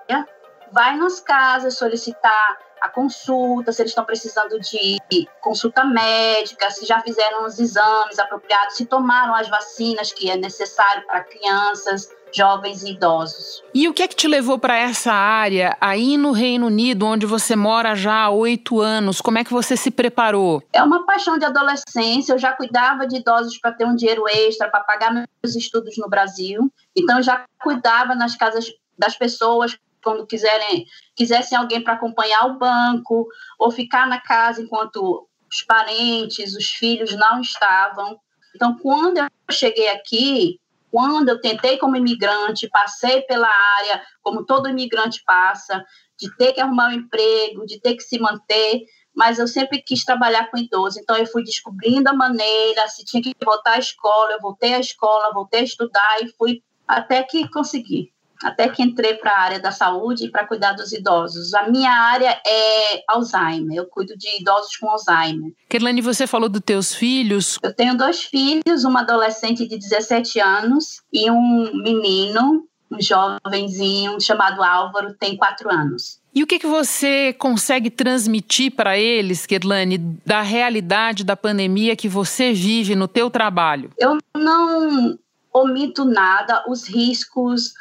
vai 0.72 0.98
nas 0.98 1.20
casas 1.20 1.78
solicitar 1.78 2.58
a 2.86 2.90
consulta, 2.90 3.72
se 3.72 3.82
eles 3.82 3.92
estão 3.92 4.06
precisando 4.06 4.60
de 4.60 5.28
consulta 5.42 5.84
médica, 5.84 6.70
se 6.70 6.86
já 6.86 7.02
fizeram 7.02 7.46
os 7.46 7.60
exames 7.60 8.20
apropriados, 8.20 8.76
se 8.78 8.86
tomaram 8.86 9.34
as 9.34 9.50
vacinas 9.50 10.14
que 10.14 10.30
é 10.30 10.38
necessário 10.38 11.06
para 11.08 11.24
crianças, 11.24 12.10
jovens 12.32 12.84
e 12.84 12.92
idosos. 12.92 13.64
E 13.74 13.88
o 13.88 13.94
que 13.94 14.04
é 14.04 14.08
que 14.08 14.16
te 14.16 14.28
levou 14.28 14.60
para 14.60 14.78
essa 14.78 15.12
área 15.12 15.76
aí 15.82 16.16
no 16.18 16.32
Reino 16.32 16.68
Unido, 16.68 17.08
onde 17.08 17.26
você 17.26 17.56
mora 17.56 17.96
já 17.96 18.24
há 18.24 18.30
oito 18.30 18.82
anos? 18.82 19.20
Como 19.20 19.40
é 19.40 19.44
que 19.44 19.54
você 19.54 19.76
se 19.76 19.90
preparou? 19.90 20.62
É 20.72 20.84
uma 20.84 21.06
paixão 21.06 21.40
de 21.40 21.46
adolescência. 21.46 22.34
Eu 22.34 22.38
já 22.38 22.52
cuidava 22.52 23.08
de 23.08 23.18
idosos 23.18 23.58
para 23.58 23.72
ter 23.72 23.86
um 23.86 23.96
dinheiro 23.96 24.28
extra 24.28 24.70
para 24.70 24.82
pagar 24.82 25.12
meus 25.12 25.56
estudos 25.56 25.98
no 25.98 26.10
Brasil. 26.10 26.72
Então, 26.96 27.18
eu 27.18 27.24
já 27.24 27.46
cuidava 27.64 28.14
nas 28.14 28.36
casas 28.36 28.72
das 28.98 29.18
pessoas 29.18 29.78
quando 30.06 30.28
quiserem, 30.28 30.86
quisessem 31.16 31.58
alguém 31.58 31.82
para 31.82 31.94
acompanhar 31.94 32.46
o 32.48 32.58
banco 32.60 33.28
ou 33.58 33.72
ficar 33.72 34.08
na 34.08 34.20
casa 34.20 34.62
enquanto 34.62 35.28
os 35.50 35.62
parentes, 35.62 36.56
os 36.56 36.68
filhos 36.68 37.16
não 37.16 37.42
estavam. 37.42 38.20
Então, 38.56 38.78
quando 38.78 39.18
eu 39.18 39.28
cheguei 39.52 39.90
aqui, 39.90 40.60
quando 40.92 41.30
eu 41.30 41.42
tentei 41.42 41.78
como 41.78 41.96
imigrante, 41.96 42.70
passei 42.70 43.22
pela 43.24 43.48
área 43.48 44.02
como 44.22 44.46
todo 44.46 44.70
imigrante 44.70 45.24
passa, 45.26 45.84
de 46.18 46.34
ter 46.38 46.54
que 46.54 46.62
arrumar 46.62 46.90
um 46.90 46.94
emprego, 46.94 47.66
de 47.66 47.80
ter 47.80 47.96
que 47.96 48.04
se 48.04 48.18
manter, 48.18 48.86
mas 49.14 49.40
eu 49.40 49.48
sempre 49.48 49.82
quis 49.82 50.04
trabalhar 50.04 50.50
com 50.50 50.58
idosos. 50.58 50.98
Então 50.98 51.18
eu 51.18 51.26
fui 51.26 51.44
descobrindo 51.44 52.10
a 52.10 52.14
maneira, 52.14 52.88
se 52.88 53.04
tinha 53.04 53.22
que 53.22 53.34
voltar 53.44 53.74
à 53.74 53.80
escola, 53.80 54.34
eu 54.34 54.42
voltei 54.42 54.74
à 54.74 54.80
escola, 54.80 55.34
voltei 55.34 55.62
a 55.62 55.64
estudar 55.64 56.22
e 56.22 56.32
fui 56.38 56.64
até 56.88 57.24
que 57.24 57.50
consegui 57.50 58.15
até 58.44 58.68
que 58.70 58.84
entrei 58.84 59.16
para 59.16 59.32
a 59.32 59.42
área 59.42 59.60
da 59.60 59.72
saúde 59.72 60.30
para 60.30 60.46
cuidar 60.46 60.74
dos 60.74 60.92
idosos. 60.92 61.54
A 61.54 61.70
minha 61.70 61.92
área 61.92 62.40
é 62.46 63.04
Alzheimer, 63.08 63.78
eu 63.78 63.86
cuido 63.86 64.18
de 64.18 64.42
idosos 64.42 64.76
com 64.78 64.90
Alzheimer. 64.90 65.52
Kerlane, 65.70 66.02
você 66.02 66.28
falou 66.28 66.50
dos 66.50 66.62
teus 66.62 66.94
filhos. 66.94 67.58
Eu 67.62 67.74
tenho 67.74 67.98
dois 67.98 68.24
filhos, 68.24 68.84
uma 68.84 69.02
adolescente 69.02 69.68
de 69.68 69.78
17 69.78 70.40
anos 70.40 71.02
e 71.12 71.30
um 71.32 71.72
menino, 71.82 72.68
um 72.92 72.98
jovenzinho 73.02 74.20
chamado 74.20 74.64
Álvaro, 74.64 75.14
tem 75.20 75.36
4 75.36 75.72
anos. 75.72 76.20
E 76.34 76.44
o 76.44 76.48
que, 76.48 76.60
que 76.60 76.68
você 76.68 77.34
consegue 77.40 77.90
transmitir 77.90 78.72
para 78.72 78.98
eles, 78.98 79.46
Kerlane, 79.46 79.98
da 80.26 80.42
realidade 80.42 81.24
da 81.24 81.38
pandemia 81.38 81.96
que 81.96 82.10
você 82.10 82.52
vive 82.52 82.94
no 82.94 83.08
teu 83.08 83.30
trabalho? 83.30 83.90
Eu 83.98 84.18
não 84.36 85.18
omito 85.54 86.04
nada, 86.04 86.62
os 86.68 86.86
riscos, 86.86 87.74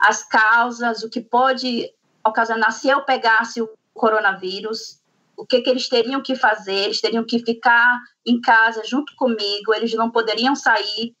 as 0.00 0.24
causas, 0.24 1.02
o 1.02 1.10
que 1.10 1.20
pode 1.20 1.92
ocasionar 2.24 2.72
se 2.72 2.88
eu 2.88 3.02
pegasse 3.02 3.60
o 3.60 3.68
coronavírus, 3.92 4.98
o 5.36 5.44
que, 5.44 5.60
que 5.60 5.70
eles 5.70 5.88
teriam 5.88 6.22
que 6.22 6.34
fazer, 6.34 6.84
eles 6.84 7.00
teriam 7.00 7.24
que 7.24 7.38
ficar 7.38 8.00
em 8.26 8.40
casa 8.40 8.82
junto 8.84 9.14
comigo, 9.16 9.74
eles 9.74 9.92
não 9.94 10.10
poderiam 10.10 10.54
sair, 10.54 11.14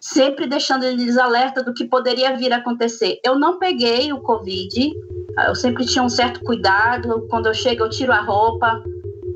sempre 0.00 0.46
deixando 0.46 0.84
eles 0.84 1.16
alerta 1.16 1.62
do 1.62 1.74
que 1.74 1.84
poderia 1.84 2.36
vir 2.36 2.52
a 2.52 2.56
acontecer. 2.56 3.20
Eu 3.24 3.38
não 3.38 3.58
peguei 3.58 4.12
o 4.12 4.20
Covid, 4.20 4.92
eu 5.46 5.54
sempre 5.54 5.84
tinha 5.86 6.02
um 6.02 6.08
certo 6.08 6.40
cuidado, 6.40 7.26
quando 7.28 7.46
eu 7.46 7.54
chego 7.54 7.84
eu 7.84 7.90
tiro 7.90 8.12
a 8.12 8.20
roupa, 8.20 8.82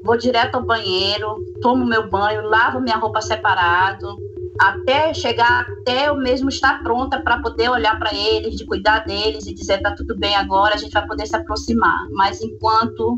vou 0.05 0.17
direto 0.17 0.57
ao 0.57 0.65
banheiro, 0.65 1.45
tomo 1.61 1.85
meu 1.85 2.09
banho, 2.09 2.43
lavo 2.43 2.81
minha 2.81 2.97
roupa 2.97 3.21
separado, 3.21 4.17
até 4.61 5.13
chegar, 5.15 5.67
até 5.81 6.09
eu 6.09 6.17
mesmo 6.17 6.49
estar 6.49 6.83
pronta 6.83 7.21
para 7.21 7.41
poder 7.41 7.69
olhar 7.69 7.99
para 7.99 8.15
eles, 8.15 8.57
de 8.57 8.65
cuidar 8.65 9.05
deles 9.05 9.47
e 9.47 9.55
dizer 9.55 9.81
tá 9.83 9.95
tudo 9.95 10.17
bem 10.17 10.35
agora, 10.35 10.75
a 10.75 10.79
gente 10.79 10.93
vai 10.93 11.07
poder 11.07 11.27
se 11.27 11.37
aproximar. 11.37 12.07
Mas 12.11 12.41
enquanto 12.41 13.17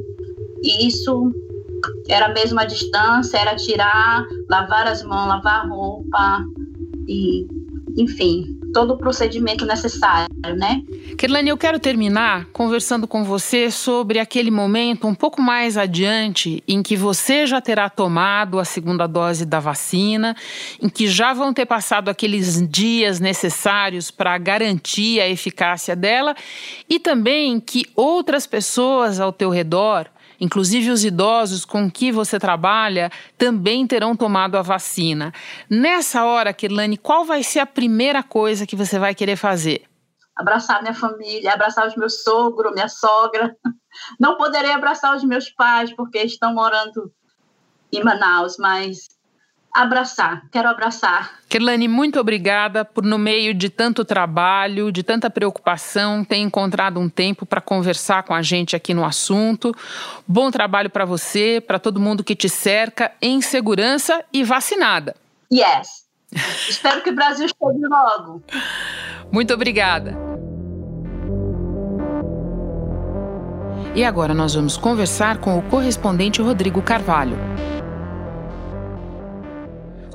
isso 0.62 1.32
era 2.08 2.26
a 2.26 2.34
mesma 2.34 2.64
distância, 2.64 3.38
era 3.38 3.56
tirar, 3.56 4.24
lavar 4.50 4.86
as 4.86 5.02
mãos, 5.02 5.28
lavar 5.28 5.64
a 5.64 5.68
roupa 5.68 6.44
e, 7.06 7.46
enfim, 7.96 8.57
todo 8.72 8.94
o 8.94 8.98
procedimento 8.98 9.64
necessário, 9.64 10.28
né? 10.56 10.82
Kerlane, 11.16 11.48
eu 11.48 11.56
quero 11.56 11.78
terminar 11.78 12.46
conversando 12.52 13.06
com 13.06 13.24
você 13.24 13.70
sobre 13.70 14.18
aquele 14.18 14.50
momento 14.50 15.06
um 15.06 15.14
pouco 15.14 15.40
mais 15.40 15.76
adiante 15.76 16.62
em 16.66 16.82
que 16.82 16.96
você 16.96 17.46
já 17.46 17.60
terá 17.60 17.88
tomado 17.88 18.58
a 18.58 18.64
segunda 18.64 19.06
dose 19.06 19.44
da 19.44 19.60
vacina, 19.60 20.36
em 20.80 20.88
que 20.88 21.08
já 21.08 21.32
vão 21.32 21.52
ter 21.52 21.66
passado 21.66 22.08
aqueles 22.08 22.66
dias 22.68 23.20
necessários 23.20 24.10
para 24.10 24.36
garantir 24.38 25.20
a 25.20 25.28
eficácia 25.28 25.96
dela 25.96 26.34
e 26.88 26.98
também 26.98 27.58
que 27.60 27.86
outras 27.96 28.46
pessoas 28.46 29.20
ao 29.20 29.32
teu 29.32 29.50
redor 29.50 30.06
Inclusive, 30.40 30.90
os 30.90 31.04
idosos 31.04 31.64
com 31.64 31.90
que 31.90 32.12
você 32.12 32.38
trabalha 32.38 33.10
também 33.36 33.86
terão 33.86 34.14
tomado 34.14 34.56
a 34.56 34.62
vacina. 34.62 35.32
Nessa 35.68 36.24
hora, 36.24 36.52
Kirlane, 36.52 36.96
qual 36.96 37.24
vai 37.24 37.42
ser 37.42 37.58
a 37.58 37.66
primeira 37.66 38.22
coisa 38.22 38.66
que 38.66 38.76
você 38.76 38.98
vai 38.98 39.14
querer 39.14 39.36
fazer? 39.36 39.82
Abraçar 40.36 40.80
minha 40.80 40.94
família, 40.94 41.52
abraçar 41.52 41.86
os 41.88 41.96
meus 41.96 42.22
sogros, 42.22 42.72
minha 42.72 42.88
sogra. 42.88 43.56
Não 44.20 44.36
poderei 44.36 44.70
abraçar 44.70 45.16
os 45.16 45.24
meus 45.24 45.50
pais 45.50 45.92
porque 45.92 46.18
estão 46.18 46.54
morando 46.54 47.12
em 47.92 48.04
Manaus, 48.04 48.56
mas 48.58 49.17
abraçar, 49.72 50.42
quero 50.50 50.68
abraçar. 50.68 51.38
Kerlane, 51.48 51.88
muito 51.88 52.18
obrigada 52.18 52.84
por, 52.84 53.04
no 53.04 53.18
meio 53.18 53.54
de 53.54 53.68
tanto 53.68 54.04
trabalho, 54.04 54.92
de 54.92 55.02
tanta 55.02 55.30
preocupação, 55.30 56.24
ter 56.24 56.36
encontrado 56.36 57.00
um 57.00 57.08
tempo 57.08 57.46
para 57.46 57.60
conversar 57.60 58.22
com 58.22 58.34
a 58.34 58.42
gente 58.42 58.76
aqui 58.76 58.92
no 58.92 59.04
assunto. 59.04 59.74
Bom 60.26 60.50
trabalho 60.50 60.90
para 60.90 61.04
você, 61.04 61.62
para 61.64 61.78
todo 61.78 62.00
mundo 62.00 62.24
que 62.24 62.36
te 62.36 62.48
cerca, 62.48 63.12
em 63.20 63.40
segurança 63.40 64.24
e 64.32 64.44
vacinada. 64.44 65.14
Yes. 65.52 66.06
Espero 66.68 67.02
que 67.02 67.10
o 67.10 67.14
Brasil 67.14 67.48
chegue 67.48 67.86
logo. 67.86 68.42
Muito 69.32 69.54
obrigada. 69.54 70.16
E 73.94 74.04
agora 74.04 74.34
nós 74.34 74.54
vamos 74.54 74.76
conversar 74.76 75.38
com 75.38 75.58
o 75.58 75.62
correspondente 75.62 76.42
Rodrigo 76.42 76.82
Carvalho. 76.82 77.36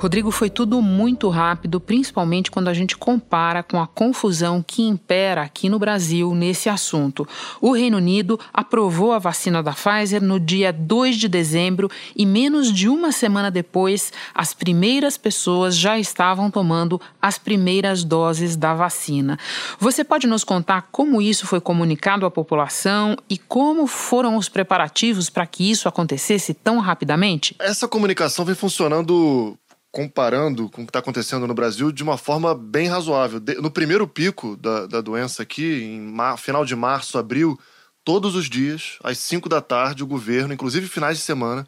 Rodrigo, 0.03 0.31
foi 0.31 0.49
tudo 0.49 0.81
muito 0.81 1.29
rápido, 1.29 1.79
principalmente 1.79 2.51
quando 2.51 2.67
a 2.67 2.73
gente 2.73 2.97
compara 2.97 3.63
com 3.63 3.81
a 3.81 3.87
confusão 3.87 4.61
que 4.61 4.81
impera 4.81 5.43
aqui 5.43 5.69
no 5.69 5.79
Brasil 5.79 6.35
nesse 6.35 6.67
assunto. 6.67 7.25
O 7.61 7.71
Reino 7.71 7.95
Unido 7.95 8.37
aprovou 8.53 9.13
a 9.13 9.17
vacina 9.17 9.63
da 9.63 9.71
Pfizer 9.71 10.21
no 10.21 10.41
dia 10.41 10.73
2 10.73 11.15
de 11.15 11.29
dezembro 11.29 11.89
e, 12.13 12.25
menos 12.25 12.69
de 12.69 12.89
uma 12.89 13.13
semana 13.13 13.49
depois, 13.49 14.11
as 14.35 14.53
primeiras 14.53 15.15
pessoas 15.15 15.73
já 15.73 15.97
estavam 15.97 16.51
tomando 16.51 16.99
as 17.21 17.37
primeiras 17.37 18.03
doses 18.03 18.57
da 18.57 18.73
vacina. 18.73 19.39
Você 19.79 20.03
pode 20.03 20.27
nos 20.27 20.43
contar 20.43 20.89
como 20.91 21.21
isso 21.21 21.47
foi 21.47 21.61
comunicado 21.61 22.25
à 22.25 22.29
população 22.29 23.15
e 23.29 23.37
como 23.37 23.87
foram 23.87 24.35
os 24.35 24.49
preparativos 24.49 25.29
para 25.29 25.47
que 25.47 25.71
isso 25.71 25.87
acontecesse 25.87 26.53
tão 26.53 26.79
rapidamente? 26.79 27.55
Essa 27.57 27.87
comunicação 27.87 28.43
vem 28.43 28.53
funcionando 28.53 29.57
comparando 29.93 30.67
com 30.69 30.81
o 30.81 30.85
que 30.85 30.89
está 30.89 30.97
acontecendo 30.97 31.45
no 31.45 31.53
Brasil 31.53 31.91
de 31.91 32.01
uma 32.01 32.17
forma 32.17 32.55
bem 32.55 32.87
razoável. 32.87 33.39
No 33.61 33.69
primeiro 33.69 34.07
pico 34.07 34.57
da, 34.57 34.87
da 34.87 35.01
doença 35.01 35.43
aqui, 35.43 35.83
em 35.83 36.01
mar, 36.01 36.35
final 36.35 36.65
de 36.65 36.75
março, 36.75 37.15
abril, 37.15 37.59
todos 38.03 38.33
os 38.33 38.49
dias, 38.49 38.97
às 39.03 39.19
5 39.19 39.47
da 39.47 39.61
tarde, 39.61 40.03
o 40.03 40.07
governo, 40.07 40.51
inclusive 40.51 40.87
finais 40.87 41.19
de 41.19 41.23
semana, 41.23 41.67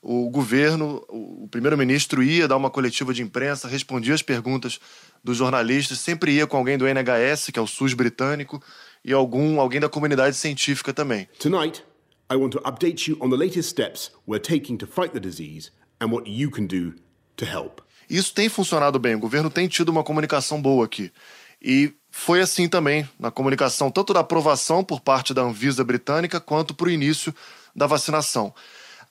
o 0.00 0.30
governo, 0.30 1.04
o 1.08 1.48
primeiro-ministro 1.50 2.22
ia 2.22 2.46
dar 2.46 2.56
uma 2.56 2.70
coletiva 2.70 3.12
de 3.12 3.22
imprensa, 3.22 3.66
respondia 3.66 4.14
as 4.14 4.22
perguntas 4.22 4.78
dos 5.24 5.36
jornalistas, 5.36 5.98
sempre 5.98 6.30
ia 6.30 6.46
com 6.46 6.56
alguém 6.56 6.78
do 6.78 6.86
NHS, 6.86 7.50
que 7.52 7.58
é 7.58 7.62
o 7.62 7.66
SUS 7.66 7.92
britânico, 7.92 8.62
e 9.04 9.12
algum 9.12 9.58
alguém 9.58 9.80
da 9.80 9.88
comunidade 9.88 10.36
científica 10.36 10.94
também. 10.94 11.28
Tonight, 11.40 11.82
I 12.30 12.36
want 12.36 12.52
to 12.52 12.60
update 12.60 13.10
you 13.10 13.18
on 13.20 13.30
the 13.30 13.36
latest 13.36 13.68
steps 13.68 14.12
we're 14.28 14.40
taking 14.40 14.76
to 14.76 14.86
fight 14.86 15.12
the 15.12 15.20
disease 15.20 15.72
and 16.00 16.12
what 16.12 16.30
you 16.30 16.52
can 16.52 16.66
do 16.66 16.94
to 17.36 17.44
help. 17.44 17.80
Isso 18.08 18.34
tem 18.34 18.48
funcionado 18.48 18.98
bem, 18.98 19.14
o 19.14 19.18
governo 19.18 19.50
tem 19.50 19.66
tido 19.68 19.88
uma 19.88 20.04
comunicação 20.04 20.60
boa 20.60 20.84
aqui. 20.84 21.12
E 21.60 21.94
foi 22.10 22.40
assim 22.40 22.68
também 22.68 23.08
na 23.18 23.30
comunicação, 23.30 23.90
tanto 23.90 24.12
da 24.12 24.20
aprovação 24.20 24.84
por 24.84 25.00
parte 25.00 25.32
da 25.32 25.42
Anvisa 25.42 25.82
britânica, 25.82 26.38
quanto 26.38 26.74
para 26.74 26.86
o 26.86 26.90
início 26.90 27.34
da 27.74 27.86
vacinação. 27.86 28.54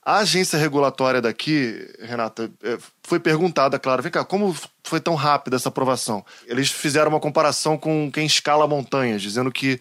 A 0.06 0.18
agência 0.18 0.60
regulatória 0.60 1.22
daqui, 1.22 1.89
Renata, 2.01 2.51
é, 2.62 2.77
foi 3.03 3.20
perguntada, 3.20 3.80
claro, 3.80 4.03
vem 4.03 4.12
cá, 4.12 4.24
como 4.24 4.56
foi 4.84 5.00
tão 5.00 5.15
rápida 5.15 5.56
essa 5.56 5.70
aprovação? 5.70 6.25
Eles 6.46 6.70
fizeram 6.70 7.10
uma 7.10 7.22
comparação 7.22 7.77
com 7.77 8.12
quem 8.12 8.25
escala 8.25 8.68
montanhas, 8.68 9.22
dizendo 9.22 9.50
que 9.50 9.80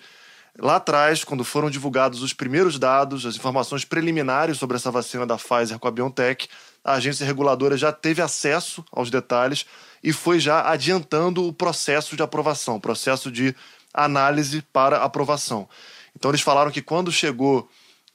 lá 0.58 0.76
atrás, 0.76 1.24
quando 1.24 1.44
foram 1.44 1.68
divulgados 1.68 2.22
os 2.22 2.32
primeiros 2.32 2.78
dados, 2.78 3.26
as 3.26 3.34
informações 3.34 3.84
preliminares 3.84 4.58
sobre 4.58 4.76
essa 4.76 4.90
vacina 4.92 5.26
da 5.26 5.36
Pfizer 5.36 5.78
com 5.78 5.88
a 5.88 5.90
BioNTech, 5.90 6.48
a 6.84 6.94
agência 6.94 7.26
reguladora 7.26 7.76
já 7.76 7.92
teve 7.92 8.20
acesso 8.20 8.84
aos 8.90 9.10
detalhes 9.10 9.66
e 10.02 10.12
foi 10.12 10.40
já 10.40 10.68
adiantando 10.68 11.46
o 11.46 11.52
processo 11.52 12.16
de 12.16 12.22
aprovação, 12.22 12.80
processo 12.80 13.30
de 13.30 13.54
análise 13.94 14.62
para 14.72 15.02
aprovação. 15.02 15.68
Então 16.16 16.30
eles 16.30 16.40
falaram 16.40 16.70
que 16.70 16.82
quando 16.82 17.12
chegou 17.12 17.68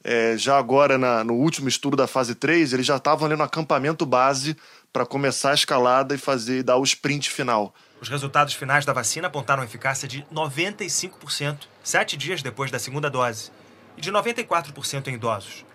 é, 0.03 0.37
já 0.37 0.57
agora 0.57 0.97
na, 0.97 1.23
no 1.23 1.33
último 1.33 1.67
estudo 1.67 1.97
da 1.97 2.07
fase 2.07 2.35
3, 2.35 2.73
eles 2.73 2.85
já 2.85 2.97
estavam 2.97 3.25
ali 3.25 3.35
no 3.35 3.43
acampamento 3.43 4.05
base 4.05 4.55
para 4.91 5.05
começar 5.05 5.51
a 5.51 5.55
escalada 5.55 6.15
e 6.15 6.17
fazer 6.17 6.63
dar 6.63 6.77
o 6.77 6.83
sprint 6.83 7.29
final. 7.29 7.73
Os 7.99 8.09
resultados 8.09 8.53
finais 8.53 8.85
da 8.85 8.93
vacina 8.93 9.27
apontaram 9.27 9.63
eficácia 9.63 10.07
de 10.07 10.23
95%, 10.33 11.67
sete 11.83 12.15
dias 12.15 12.41
depois 12.41 12.69
da 12.69 12.79
segunda 12.79 13.09
dose, 13.09 13.51
e 13.97 14.01
de 14.01 14.11
94% 14.11 15.07
em 15.07 15.15
idosos. 15.15 15.65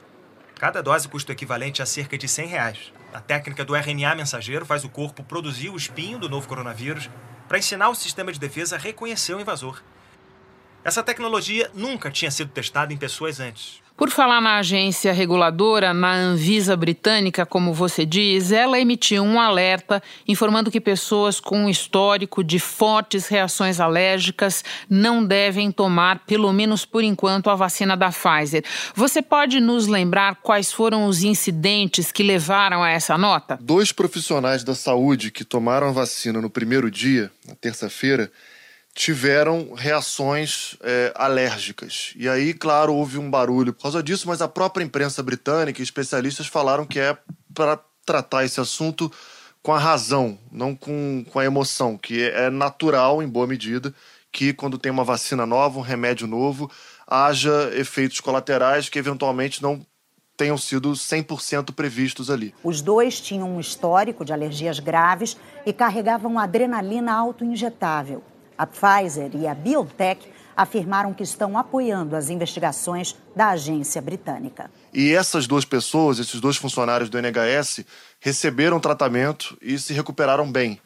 Cada 0.62 0.81
dose 0.81 1.09
custa 1.09 1.33
o 1.33 1.35
equivalente 1.35 1.83
a 1.83 1.87
cerca 1.87 2.16
de 2.16 2.28
100 2.28 2.47
reais. 2.47 2.92
A 3.12 3.19
técnica 3.19 3.64
do 3.64 3.75
RNA 3.75 4.14
mensageiro 4.14 4.64
faz 4.64 4.85
o 4.85 4.88
corpo 4.88 5.25
produzir 5.25 5.71
o 5.71 5.76
espinho 5.76 6.21
do 6.21 6.28
novo 6.28 6.47
coronavírus 6.47 7.11
para 7.49 7.59
ensinar 7.59 7.88
o 7.88 7.97
sistema 7.97 8.31
de 8.31 8.38
defesa 8.38 8.76
a 8.76 8.78
reconhecer 8.78 9.35
o 9.35 9.40
invasor. 9.40 9.83
Essa 10.85 11.02
tecnologia 11.02 11.69
nunca 11.75 12.12
tinha 12.12 12.31
sido 12.31 12.52
testada 12.52 12.92
em 12.92 12.97
pessoas 12.97 13.40
antes. 13.40 13.81
Por 13.96 14.11
falar 14.11 14.40
na 14.40 14.56
agência 14.56 15.12
reguladora, 15.12 15.92
na 15.92 16.12
Anvisa 16.14 16.75
britânica, 16.75 17.44
como 17.44 17.75
você 17.75 18.06
diz, 18.06 18.50
ela 18.50 18.80
emitiu 18.80 19.22
um 19.22 19.38
alerta 19.38 20.02
informando 20.26 20.70
que 20.70 20.80
pessoas 20.80 21.38
com 21.38 21.68
histórico 21.68 22.42
de 22.42 22.58
fortes 22.58 23.28
reações 23.28 23.80
alérgicas 23.80 24.64
não 24.88 25.25
devem 25.25 25.70
tomar, 25.70 26.20
pelo 26.26 26.52
menos 26.52 26.87
por 26.87 27.04
enquanto, 27.04 27.50
a 27.50 27.54
vacina 27.54 27.96
da 27.96 28.11
Pfizer. 28.11 28.64
Você 28.94 29.20
pode 29.20 29.61
nos 29.61 29.87
lembrar 29.87 30.37
quais 30.37 30.72
foram 30.72 31.04
os 31.04 31.22
incidentes 31.22 32.11
que 32.11 32.22
levaram 32.22 32.82
a 32.82 32.90
essa 32.90 33.18
nota? 33.18 33.58
Dois 33.61 33.92
profissionais 33.92 34.64
da 34.64 34.75
saúde 34.75 35.30
que 35.30 35.44
tomaram 35.44 35.88
a 35.88 35.92
vacina 35.92 36.40
no 36.40 36.49
primeiro 36.49 36.90
dia, 36.90 37.30
na 37.46 37.54
terça-feira, 37.54 38.32
tiveram 38.94 39.72
reações 39.75 40.76
é, 40.82 41.12
alérgicas. 41.14 42.12
E 42.16 42.28
aí, 42.28 42.52
claro, 42.52 42.94
houve 42.94 43.18
um 43.18 43.30
barulho 43.30 43.72
por 43.72 43.82
causa 43.82 44.02
disso, 44.02 44.28
mas 44.28 44.42
a 44.42 44.49
própria 44.49 44.84
imprensa 44.84 45.22
britânica 45.22 45.80
e 45.80 45.84
especialistas 45.84 46.46
falaram 46.46 46.84
que 46.84 47.00
é 47.00 47.16
para 47.54 47.78
tratar 48.04 48.44
esse 48.44 48.61
assunto 48.61 49.11
com 49.62 49.72
a 49.72 49.78
razão, 49.78 50.38
não 50.50 50.75
com, 50.75 51.25
com 51.30 51.38
a 51.38 51.44
emoção, 51.44 51.96
que 51.96 52.22
é 52.22 52.50
natural, 52.50 53.22
em 53.22 53.28
boa 53.28 53.46
medida, 53.46 53.94
que 54.30 54.52
quando 54.52 54.76
tem 54.76 54.90
uma 54.90 55.04
vacina 55.04 55.46
nova, 55.46 55.78
um 55.78 55.82
remédio 55.82 56.26
novo, 56.26 56.70
haja 57.06 57.70
efeitos 57.75 58.20
colaterais 58.20 58.88
que 58.88 58.99
eventualmente 58.99 59.62
não 59.62 59.87
tenham 60.37 60.58
sido 60.58 60.92
100% 60.92 61.72
previstos 61.72 62.30
ali. 62.30 62.54
Os 62.64 62.82
dois 62.82 63.20
tinham 63.20 63.54
um 63.54 63.61
histórico 63.61 64.25
de 64.25 64.32
alergias 64.32 64.80
graves 64.80 65.37
e 65.64 65.72
carregavam 65.72 66.38
adrenalina 66.38 67.12
autoinjetável. 67.12 68.22
A 68.62 68.66
Pfizer 68.66 69.33
e 69.35 69.49
a 69.49 69.57
BioNTech 69.57 70.25
afirmaram 70.57 71.12
que 71.12 71.25
estão 71.25 71.59
apoiando 71.59 72.14
as 72.14 72.31
investigações 72.31 73.16
da 73.35 73.49
agência 73.49 74.00
britânica. 74.00 74.71
E 74.95 75.12
essas 75.12 75.49
duas 75.49 75.64
pessoas, 75.64 76.21
esses 76.21 76.40
dois 76.40 76.57
funcionários 76.57 77.11
do 77.11 77.19
NHS, 77.19 77.85
receberam 78.21 78.78
tratamento 78.78 79.59
e 79.61 79.76
se 79.81 79.92
recuperaram 79.92 80.50
bem. 80.50 80.80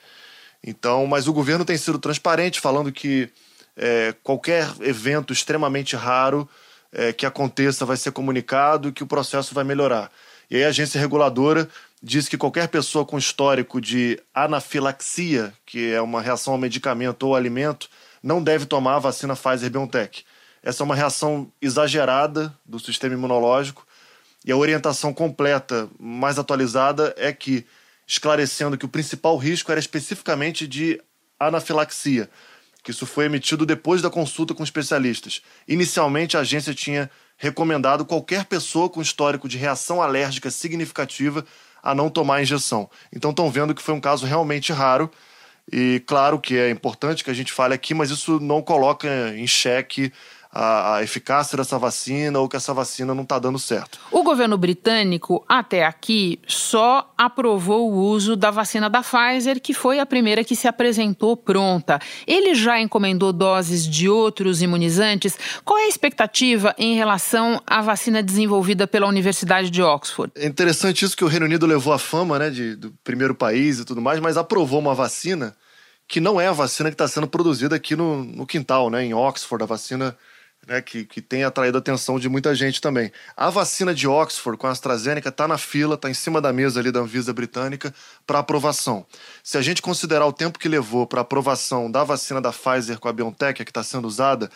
Então, 0.64 1.07
mas 1.07 1.29
o 1.29 1.35
governo 1.35 1.66
tem 1.66 1.77
sido 1.77 1.98
transparente, 1.98 2.62
falando 2.62 2.90
que 2.90 3.29
é, 3.77 4.14
qualquer 4.22 4.72
evento 4.81 5.31
extremamente 5.31 5.94
raro 5.96 6.48
é, 6.90 7.12
que 7.12 7.27
aconteça 7.27 7.85
vai 7.85 7.98
ser 7.98 8.11
comunicado 8.11 8.88
e 8.88 8.92
que 8.92 9.03
o 9.03 9.07
processo 9.07 9.55
vai 9.55 9.64
melhorar. 9.64 10.11
E 10.50 10.57
aí 10.57 10.64
a 10.64 10.68
agência 10.68 10.98
reguladora 10.98 11.68
diz 12.07 12.29
que 12.29 12.38
qualquer 12.38 12.69
pessoa 12.69 13.05
com 13.05 13.19
histórico 13.19 13.81
de 13.81 14.23
anafilaxia, 14.33 15.53
que 15.66 15.92
é 15.92 16.01
uma 16.01 16.23
reação 16.23 16.53
ao 16.53 16.59
medicamento 16.59 17.25
ou 17.25 17.35
alimento, 17.35 17.90
não 18.23 18.40
deve 18.40 18.64
tomar 18.64 18.95
a 18.95 19.01
vacina 19.01 19.35
Pfizer-BioNTech. 19.35 20.25
Essa 20.62 20.85
é 20.85 20.85
uma 20.85 20.95
reação 20.95 21.51
exagerada 21.61 22.57
do 22.64 22.79
sistema 22.79 23.14
imunológico 23.14 23.85
e 24.45 24.53
a 24.53 24.57
orientação 24.57 25.12
completa, 25.12 25.88
mais 25.99 26.38
atualizada, 26.38 27.12
é 27.16 27.33
que, 27.33 27.66
esclarecendo 28.07 28.79
que 28.79 28.85
o 28.85 28.88
principal 28.88 29.37
risco 29.37 29.73
era 29.73 29.81
especificamente 29.81 30.69
de 30.69 31.03
anafilaxia, 31.40 32.31
que 32.85 32.92
isso 32.92 33.05
foi 33.05 33.25
emitido 33.25 33.66
depois 33.66 34.01
da 34.01 34.09
consulta 34.09 34.55
com 34.55 34.62
especialistas. 34.62 35.42
Inicialmente, 35.66 36.37
a 36.37 36.40
agência 36.40 36.73
tinha 36.73 37.11
recomendado 37.37 38.05
qualquer 38.05 38.45
pessoa 38.45 38.88
com 38.88 39.03
histórico 39.03 39.49
de 39.49 39.59
reação 39.59 40.01
alérgica 40.01 40.53
significativa 40.53 41.45
a 41.87 41.94
não 41.94 42.11
tomar 42.11 42.37
a 42.37 42.42
injeção. 42.42 42.90
Então 43.14 43.31
estão 43.31 43.51
vendo 43.51 43.75
que 43.75 43.83
foi 43.83 43.94
um 43.94 44.01
caso 44.01 44.27
realmente 44.27 44.72
raro. 44.72 45.11
E 45.70 46.03
claro 46.07 46.38
que 46.38 46.57
é 46.57 46.70
importante 46.70 47.25
que 47.25 47.31
a 47.31 47.35
gente 47.35 47.53
fale 47.53 47.75
aqui, 47.75 47.94
mas 47.94 48.11
isso 48.11 48.38
não 48.40 48.62
coloca 48.62 49.09
em 49.37 49.46
xeque 49.46 50.12
a, 50.52 50.96
a, 50.96 51.02
eficácia 51.02 51.56
dessa 51.56 51.78
vacina 51.78 52.38
ou 52.38 52.48
que 52.48 52.56
essa 52.56 52.72
vacina 52.72 53.14
não 53.14 53.22
está 53.22 53.38
dando 53.38 53.59
certo. 53.59 53.98
O 54.11 54.22
governo 54.22 54.56
britânico, 54.56 55.44
até 55.48 55.85
aqui, 55.85 56.38
só 56.46 57.12
aprovou 57.16 57.92
o 57.92 57.96
uso 57.96 58.37
da 58.37 58.50
vacina 58.50 58.88
da 58.88 59.02
Pfizer, 59.02 59.61
que 59.61 59.74
foi 59.74 59.98
a 59.98 60.06
primeira 60.06 60.44
que 60.44 60.56
se 60.56 60.66
apresentou 60.66 61.37
pronta. 61.37 61.98
Ele 62.26 62.54
já 62.54 62.80
encomendou 62.80 63.32
doses 63.32 63.87
de 63.87 64.09
outros 64.09 64.62
imunizantes. 64.62 65.38
Qual 65.64 65.78
é 65.78 65.85
a 65.85 65.88
expectativa 65.88 66.74
em 66.78 66.94
relação 66.94 67.61
à 67.66 67.82
vacina 67.82 68.22
desenvolvida 68.22 68.87
pela 68.87 69.06
Universidade 69.06 69.70
de 69.70 69.82
Oxford? 69.82 70.32
É 70.37 70.46
interessante 70.46 71.04
isso 71.04 71.16
que 71.16 71.24
o 71.24 71.28
Reino 71.28 71.46
Unido 71.46 71.66
levou 71.66 71.92
a 71.92 71.98
fama 71.98 72.38
né, 72.38 72.50
de, 72.50 72.76
do 72.76 72.92
primeiro 73.04 73.35
país 73.35 73.78
e 73.78 73.85
tudo 73.85 74.00
mais, 74.00 74.20
mas 74.20 74.37
aprovou 74.37 74.78
uma 74.78 74.94
vacina 74.94 75.54
que 76.09 76.20
não 76.20 76.40
é 76.40 76.46
a 76.46 76.52
vacina 76.52 76.88
que 76.88 76.94
está 76.94 77.09
sendo 77.09 77.26
produzida 77.26 77.74
aqui 77.74 77.96
no, 77.96 78.22
no 78.22 78.46
quintal, 78.46 78.90
né, 78.90 79.04
em 79.04 79.12
Oxford, 79.12 79.62
a 79.62 79.66
vacina 79.66 80.16
né, 80.66 80.83
que, 80.83 81.05
que 81.05 81.22
tem 81.22 81.44
atraído 81.44 81.79
a 81.79 81.81
atenção 81.81 82.18
de 82.18 82.29
muita 82.29 82.55
gente 82.55 82.81
também. 82.81 83.12
A 83.37 83.48
vacina 83.48 83.94
de 83.94 84.09
Oxford 84.09 84.59
com 84.59 84.66
a 84.66 84.70
AstraZeneca 84.70 85.29
está 85.29 85.46
na 85.46 85.57
fila, 85.57 85.94
está 85.94 86.11
em 86.11 86.14
cima 86.14 86.40
da 86.40 86.52
mesa 86.52 86.81
ali 86.81 86.90
da 86.90 87.00
Anvisa 87.00 87.33
britânica 87.33 87.94
para 88.26 88.40
aprovação. 88.40 89.07
Se 89.44 89.57
a 89.57 89.62
gente 89.62 89.81
considerar 89.81 90.26
o 90.26 90.33
tempo 90.33 90.59
que 90.59 90.68
levou 90.68 91.07
para 91.07 91.20
aprovação 91.20 91.90
da 91.90 92.02
vacina 92.02 92.40
da 92.40 92.52
Pfizer 92.52 92.98
com 92.98 93.09
a 93.09 93.12
BioNTech, 93.12 93.64
que 93.64 93.70
está 93.70 93.85
sendo 93.85 94.09
usada, 94.09 94.50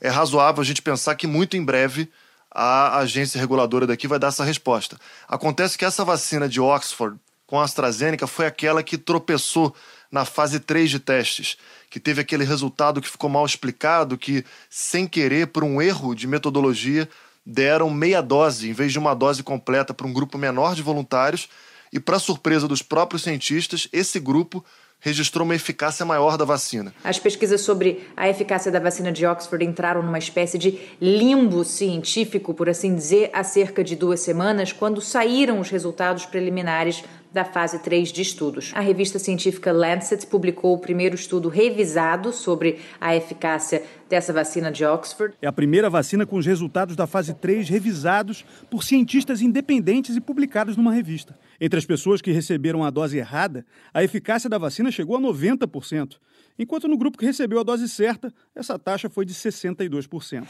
é 0.00 0.08
razoável 0.08 0.62
a 0.62 0.64
gente 0.64 0.80
pensar 0.80 1.16
que 1.16 1.26
muito 1.26 1.56
em 1.56 1.64
breve 1.64 2.08
a 2.50 2.98
agência 2.98 3.40
reguladora 3.40 3.86
daqui 3.86 4.06
vai 4.06 4.18
dar 4.18 4.28
essa 4.28 4.44
resposta. 4.44 4.96
Acontece 5.28 5.76
que 5.76 5.84
essa 5.84 6.04
vacina 6.04 6.48
de 6.48 6.60
Oxford 6.60 7.18
com 7.46 7.60
a 7.60 7.64
AstraZeneca 7.64 8.26
foi 8.26 8.46
aquela 8.46 8.82
que 8.82 8.96
tropeçou 8.96 9.74
na 10.10 10.24
fase 10.24 10.60
3 10.60 10.90
de 10.90 10.98
testes 11.00 11.58
que 11.90 12.00
teve 12.00 12.20
aquele 12.20 12.44
resultado 12.44 13.00
que 13.00 13.08
ficou 13.08 13.30
mal 13.30 13.44
explicado, 13.44 14.18
que, 14.18 14.44
sem 14.68 15.06
querer, 15.06 15.48
por 15.48 15.64
um 15.64 15.80
erro 15.80 16.14
de 16.14 16.26
metodologia, 16.26 17.08
deram 17.44 17.88
meia 17.90 18.20
dose 18.20 18.68
em 18.68 18.72
vez 18.72 18.92
de 18.92 18.98
uma 18.98 19.14
dose 19.14 19.42
completa 19.42 19.94
para 19.94 20.06
um 20.06 20.12
grupo 20.12 20.36
menor 20.36 20.74
de 20.74 20.82
voluntários. 20.82 21.48
E, 21.92 22.00
para 22.00 22.18
surpresa 22.18 22.66
dos 22.66 22.82
próprios 22.82 23.22
cientistas, 23.22 23.88
esse 23.92 24.18
grupo 24.18 24.64
registrou 24.98 25.44
uma 25.44 25.54
eficácia 25.54 26.04
maior 26.04 26.36
da 26.36 26.44
vacina. 26.44 26.92
As 27.04 27.18
pesquisas 27.18 27.60
sobre 27.60 28.08
a 28.16 28.28
eficácia 28.28 28.72
da 28.72 28.80
vacina 28.80 29.12
de 29.12 29.24
Oxford 29.26 29.64
entraram 29.64 30.02
numa 30.02 30.18
espécie 30.18 30.58
de 30.58 30.80
limbo 31.00 31.64
científico, 31.64 32.54
por 32.54 32.68
assim 32.68 32.94
dizer, 32.94 33.30
há 33.32 33.44
cerca 33.44 33.84
de 33.84 33.94
duas 33.94 34.20
semanas, 34.20 34.72
quando 34.72 35.00
saíram 35.00 35.60
os 35.60 35.70
resultados 35.70 36.26
preliminares 36.26 37.04
da 37.32 37.44
fase 37.44 37.78
3 37.78 38.12
de 38.12 38.22
estudos. 38.22 38.72
A 38.74 38.80
revista 38.80 39.18
científica 39.18 39.72
Lancet 39.72 40.26
publicou 40.26 40.74
o 40.74 40.78
primeiro 40.78 41.14
estudo 41.14 41.48
revisado 41.48 42.32
sobre 42.32 42.80
a 43.00 43.14
eficácia 43.14 43.82
dessa 44.08 44.32
vacina 44.32 44.70
de 44.70 44.84
Oxford. 44.84 45.34
É 45.42 45.46
a 45.46 45.52
primeira 45.52 45.90
vacina 45.90 46.24
com 46.24 46.36
os 46.36 46.46
resultados 46.46 46.96
da 46.96 47.06
fase 47.06 47.34
3 47.34 47.68
revisados 47.68 48.44
por 48.70 48.84
cientistas 48.84 49.40
independentes 49.40 50.16
e 50.16 50.20
publicados 50.20 50.76
numa 50.76 50.92
revista. 50.92 51.38
Entre 51.60 51.78
as 51.78 51.86
pessoas 51.86 52.20
que 52.20 52.32
receberam 52.32 52.84
a 52.84 52.90
dose 52.90 53.18
errada, 53.18 53.64
a 53.92 54.02
eficácia 54.02 54.48
da 54.48 54.58
vacina 54.58 54.90
chegou 54.90 55.16
a 55.16 55.20
90%, 55.20 56.16
enquanto 56.58 56.88
no 56.88 56.98
grupo 56.98 57.18
que 57.18 57.24
recebeu 57.24 57.60
a 57.60 57.62
dose 57.62 57.88
certa, 57.88 58.32
essa 58.54 58.78
taxa 58.78 59.08
foi 59.08 59.24
de 59.24 59.34
62%. 59.34 60.46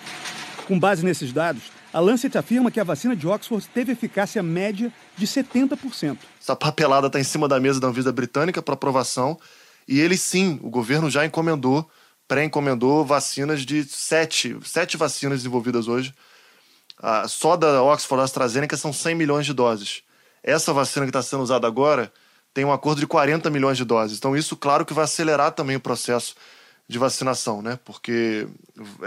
Com 0.67 0.81
base 0.81 1.05
nesses 1.05 1.33
dados, 1.33 1.71
a 1.97 2.01
Lancet 2.01 2.37
afirma 2.37 2.71
que 2.71 2.79
a 2.79 2.85
vacina 2.85 3.17
de 3.17 3.27
Oxford 3.27 3.67
teve 3.73 3.93
eficácia 3.93 4.43
média 4.43 4.93
de 5.17 5.27
70%. 5.27 6.19
Essa 6.39 6.55
papelada 6.55 7.07
está 7.07 7.19
em 7.19 7.25
cima 7.25 7.49
da 7.49 7.59
mesa 7.59 7.81
da 7.81 7.89
Anvisa 7.89 8.13
britânica 8.13 8.61
para 8.61 8.75
aprovação 8.75 9.41
e 9.89 9.99
ele 9.99 10.15
sim, 10.15 10.61
o 10.63 10.69
governo 10.69 11.09
já 11.09 11.25
encomendou 11.25 11.91
pré-encomendou 12.29 13.03
vacinas 13.03 13.63
de 13.63 13.83
sete, 13.85 14.59
sete 14.63 14.99
vacinas 14.99 15.39
desenvolvidas 15.39 15.89
hoje. 15.89 16.13
Ah, 17.01 17.27
só 17.29 17.57
da 17.57 17.83
Oxford 17.83 18.23
AstraZeneca 18.23 18.77
são 18.77 18.93
100 18.93 19.15
milhões 19.15 19.47
de 19.47 19.55
doses. 19.55 20.03
Essa 20.43 20.75
vacina 20.75 21.07
que 21.07 21.11
está 21.11 21.23
sendo 21.23 21.45
usada 21.45 21.67
agora 21.67 22.13
tem 22.53 22.63
um 22.63 22.73
acordo 22.73 23.01
de 23.01 23.07
40 23.07 23.49
milhões 23.49 23.79
de 23.79 23.87
doses. 23.87 24.19
Então, 24.19 24.37
isso, 24.37 24.55
claro, 24.55 24.85
que 24.85 24.93
vai 24.93 25.05
acelerar 25.05 25.53
também 25.53 25.77
o 25.77 25.81
processo 25.81 26.35
de 26.89 26.99
vacinação, 26.99 27.63
né? 27.63 27.79
Porque. 27.85 28.47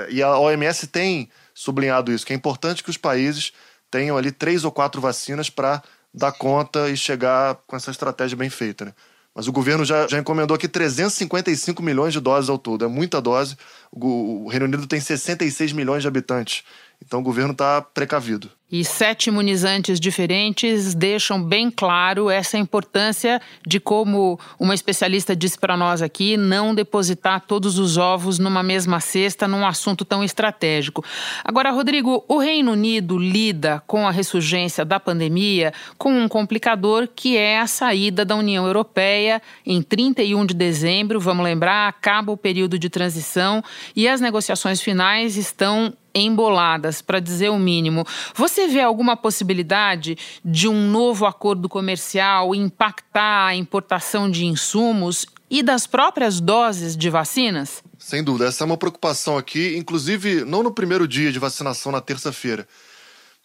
E 0.10 0.21
a 0.23 0.38
OMS 0.38 0.88
tem 0.88 1.30
sublinhado 1.60 2.13
isso, 2.13 2.26
que 2.26 2.32
é 2.32 2.36
importante 2.36 2.82
que 2.82 2.89
os 2.89 2.95
países 2.95 3.52
tenham 3.91 4.17
ali 4.17 4.32
três 4.32 4.63
ou 4.63 4.72
quatro 4.72 5.02
vacinas 5.02 5.50
para 5.50 5.84
dar 6.13 6.32
conta 6.32 6.89
e 6.89 6.95
chegar 6.95 7.56
com 7.67 7.76
essa 7.76 7.91
estratégia 7.91 8.38
bem 8.38 8.50
feita, 8.50 8.86
né? 8.86 8.93
Mas 9.36 9.45
o 9.48 9.52
governo 9.52 9.84
já, 9.84 10.08
já 10.08 10.17
encomendou 10.17 10.56
aqui 10.56 10.69
355 10.69 11.84
milhões 11.84 12.13
de 12.13 12.19
doses 12.22 12.50
ao 12.50 12.58
todo. 12.58 12.86
É 12.86 12.88
muita 12.88 13.22
dose. 13.22 13.58
O, 13.91 14.45
o 14.45 14.48
Reino 14.48 14.65
Unido 14.65 14.88
tem 14.88 15.00
66 15.00 15.74
milhões 15.74 16.02
de 16.02 16.08
habitantes. 16.08 16.63
Então 17.04 17.20
o 17.20 17.24
governo 17.24 17.54
está 17.54 17.82
precavido. 17.82 18.52
E 18.72 18.86
sete 18.86 19.30
imunizantes 19.30 20.00
diferentes 20.00 20.94
deixam 20.94 21.42
bem 21.42 21.72
claro 21.72 22.30
essa 22.30 22.56
importância 22.56 23.42
de 23.66 23.80
como 23.80 24.40
uma 24.60 24.76
especialista 24.76 25.36
disse 25.36 25.58
para 25.58 25.76
nós 25.76 26.04
aqui, 26.04 26.38
não 26.38 26.76
depositar 26.76 27.42
todos 27.42 27.80
os 27.80 27.98
ovos 27.98 28.38
numa 28.38 28.62
mesma 28.62 29.00
cesta 29.00 29.48
num 29.48 29.66
assunto 29.66 30.06
tão 30.06 30.24
estratégico. 30.24 31.04
Agora, 31.44 31.72
Rodrigo, 31.72 32.24
o 32.28 32.38
Reino 32.38 32.74
Unido 32.74 33.18
lida 33.18 33.82
com 33.88 34.08
a 34.08 34.12
ressurgência 34.12 34.86
da 34.86 35.00
pandemia 35.00 35.74
com 35.98 36.12
um 36.12 36.28
complicador 36.28 37.10
que 37.16 37.38
é 37.38 37.60
a 37.60 37.66
saída 37.66 38.24
da 38.24 38.36
União 38.36 38.68
Europeia 38.68 39.42
em 39.66 39.82
31 39.82 40.46
de 40.46 40.54
dezembro. 40.54 41.20
Vamos 41.20 41.44
lembrar, 41.44 41.88
acaba 41.88 42.32
o 42.32 42.38
período 42.38 42.78
de 42.78 42.88
transição 42.88 43.64
e 43.96 44.08
as 44.08 44.22
negociações 44.22 44.80
finais 44.80 45.38
estão 45.38 45.92
emboladas, 46.13 47.02
para 47.02 47.19
dizer 47.19 47.50
o 47.50 47.60
mínimo. 47.60 48.06
Você 48.36 48.67
vê 48.67 48.82
alguma 48.82 49.15
possibilidade 49.15 50.17
de 50.43 50.67
um 50.67 50.89
novo 50.89 51.26
acordo 51.26 51.69
comercial 51.69 52.54
impactar 52.56 53.48
a 53.48 53.56
importação 53.56 54.30
de 54.30 54.45
insumos 54.45 55.26
e 55.50 55.63
das 55.63 55.88
próprias 55.88 56.39
doses 56.39 56.95
de 56.95 57.10
vacinas? 57.10 57.84
Sem 57.98 58.24
dúvida, 58.24 58.48
essa 58.48 58.63
é 58.63 58.65
uma 58.65 58.78
preocupação 58.78 59.38
aqui, 59.38 59.76
inclusive 59.78 60.45
não 60.45 60.63
no 60.63 60.72
primeiro 60.72 61.08
dia 61.08 61.32
de 61.32 61.39
vacinação, 61.39 61.91
na 61.91 62.00
terça-feira, 62.00 62.67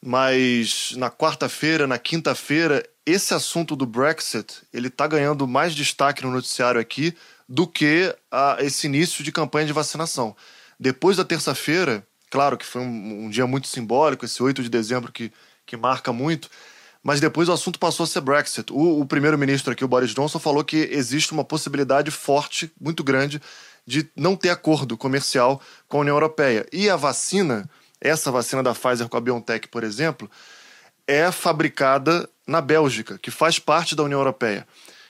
mas 0.03 0.95
na 0.97 1.11
quarta-feira, 1.11 1.87
na 1.87 1.99
quinta-feira, 1.99 2.87
esse 3.07 3.35
assunto 3.35 3.75
do 3.75 3.87
Brexit 3.87 4.63
ele 4.73 4.89
está 4.89 5.07
ganhando 5.07 5.49
mais 5.49 5.75
destaque 5.75 6.23
no 6.23 6.31
noticiário 6.31 6.81
aqui 6.81 7.15
do 7.49 7.67
que 7.67 8.15
a, 8.31 8.59
esse 8.61 8.87
início 8.87 9.25
de 9.25 9.33
campanha 9.33 9.67
de 9.67 9.73
vacinação. 9.73 10.37
Depois 10.79 11.17
da 11.17 11.25
terça-feira, 11.25 12.07
Claro 12.35 12.59
que 12.59 12.67
foi 12.67 12.83
um, 12.83 13.27
um 13.27 13.31
dia 13.31 13.47
muito 13.47 13.69
simbólico, 13.69 14.25
esse 14.25 14.43
8 14.43 14.61
de 14.61 14.69
dezembro 14.69 15.13
que, 15.13 15.33
que 15.65 15.77
marca 15.77 16.13
muito, 16.13 16.51
mas 17.01 17.21
depois 17.21 17.49
o 17.49 17.53
assunto 17.53 17.79
passou 17.79 18.03
a 18.03 18.09
ser 18.09 18.23
Brexit. 18.23 18.73
O, 18.73 19.03
o 19.03 19.07
primeiro-ministro 19.07 19.73
aqui, 19.73 19.85
o 19.85 19.87
Boris 19.87 20.11
Johnson, 20.11 20.41
falou 20.41 20.65
que 20.65 20.79
existe 20.91 21.31
uma 21.31 21.45
possibilidade 21.45 22.11
forte, 22.11 22.73
muito 22.81 23.05
grande, 23.05 23.41
de 23.87 24.11
não 24.17 24.35
ter 24.35 24.49
acordo 24.49 24.97
comercial 24.97 25.63
com 25.87 25.99
a 25.99 26.01
União 26.01 26.17
Europeia. 26.17 26.67
E 26.73 26.91
a 26.91 26.97
vacina, 26.97 27.71
essa 28.01 28.33
vacina 28.33 28.65
da 28.65 28.75
Pfizer 28.75 29.09
com 29.09 29.17
a 29.17 29.21
BioNTech, 29.21 29.69
por 29.69 29.85
exemplo, 29.85 30.29
é 31.07 31.31
fabricada 31.31 32.29
na 32.45 32.61
Bélgica, 32.61 33.17
que 33.17 33.31
faz 33.31 33.61
parte 33.61 33.95
da 33.95 34.03
União 34.03 34.19
Europeia. 34.19 34.67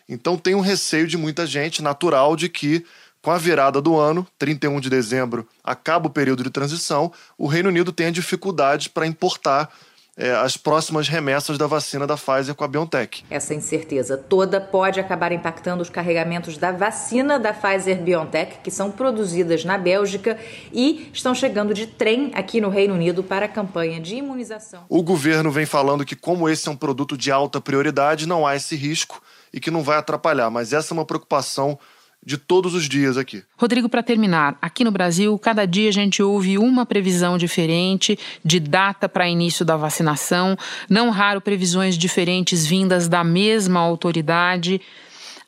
Então 0.07 0.37
tem 0.37 0.55
um 0.55 0.61
receio 0.61 1.07
de 1.07 1.17
muita 1.17 1.47
gente, 1.47 1.81
natural, 1.81 2.37
de 2.37 2.51
que 2.51 2.85
com 3.25 3.31
a 3.31 3.39
virada 3.39 3.81
do 3.81 3.99
ano, 3.99 4.27
31 4.39 4.79
de 4.81 4.91
dezembro, 4.91 5.49
acaba 5.65 6.09
o 6.09 6.11
período 6.11 6.43
de 6.43 6.51
transição, 6.51 7.11
o 7.39 7.47
Reino 7.47 7.71
Unido 7.71 7.91
tem 7.91 8.13
dificuldades 8.13 8.87
para 8.87 9.07
importar 9.07 9.71
é, 10.15 10.31
as 10.33 10.59
próximas 10.59 11.09
remessas 11.09 11.57
da 11.57 11.67
vacina 11.67 12.07
da 12.07 12.19
Pfizer 12.19 12.55
com 12.55 12.65
a 12.65 12.69
BioNTech. 12.69 13.25
Essa 13.31 13.55
incerteza 13.55 14.19
toda 14.19 14.61
pode 14.61 15.01
acabar 15.01 15.33
impactando 15.33 15.83
os 15.83 15.89
carregamentos 15.89 16.59
da 16.59 16.71
vacina 16.71 17.39
da 17.39 17.55
Pfizer 17.55 18.03
BioNTech, 18.03 18.59
que 18.63 18.71
são 18.71 18.91
produzidas 18.91 19.65
na 19.65 19.79
Bélgica 19.79 20.39
e 20.71 21.09
estão 21.11 21.35
chegando 21.35 21.73
de 21.73 21.87
trem 21.87 22.31
aqui 22.35 22.61
no 22.61 22.69
Reino 22.69 22.93
Unido 22.93 23.23
para 23.23 23.47
a 23.47 23.49
campanha 23.49 23.99
de 23.99 24.17
imunização. 24.17 24.85
O 24.87 25.03
governo 25.03 25.51
vem 25.51 25.65
falando 25.65 26.05
que, 26.05 26.15
como 26.15 26.47
esse 26.47 26.69
é 26.69 26.71
um 26.71 26.77
produto 26.77 27.17
de 27.17 27.33
alta 27.33 27.59
prioridade, 27.59 28.29
não 28.29 28.47
há 28.47 28.55
esse 28.55 28.77
risco 28.77 29.23
e 29.51 29.59
que 29.59 29.71
não 29.71 29.83
vai 29.83 29.97
atrapalhar, 29.97 30.51
mas 30.51 30.75
essa 30.75 30.93
é 30.93 30.95
uma 30.95 31.07
preocupação 31.07 31.79
de 32.25 32.39
todos 32.39 32.75
os 32.75 32.89
dias 32.89 33.17
aqui. 33.17 33.43
Rodrigo, 33.57 33.89
para 33.89 34.03
terminar, 34.03 34.57
aqui 34.61 34.85
no 34.85 34.91
Brasil, 34.91 35.39
cada 35.39 35.67
dia 35.67 35.89
a 35.89 35.93
gente 35.93 36.23
ouve 36.23 36.57
uma 36.59 36.87
previsão 36.87 37.37
diferente 37.37 38.19
de 38.45 38.59
data 38.59 39.09
para 39.09 39.29
início 39.29 39.65
da 39.65 39.77
vacinação, 39.77 40.57
não 40.89 41.11
raro 41.11 41.41
previsões 41.41 41.99
diferentes 41.99 42.67
vindas 42.67 43.09
da 43.09 43.23
mesma 43.23 43.81
autoridade. 43.81 44.81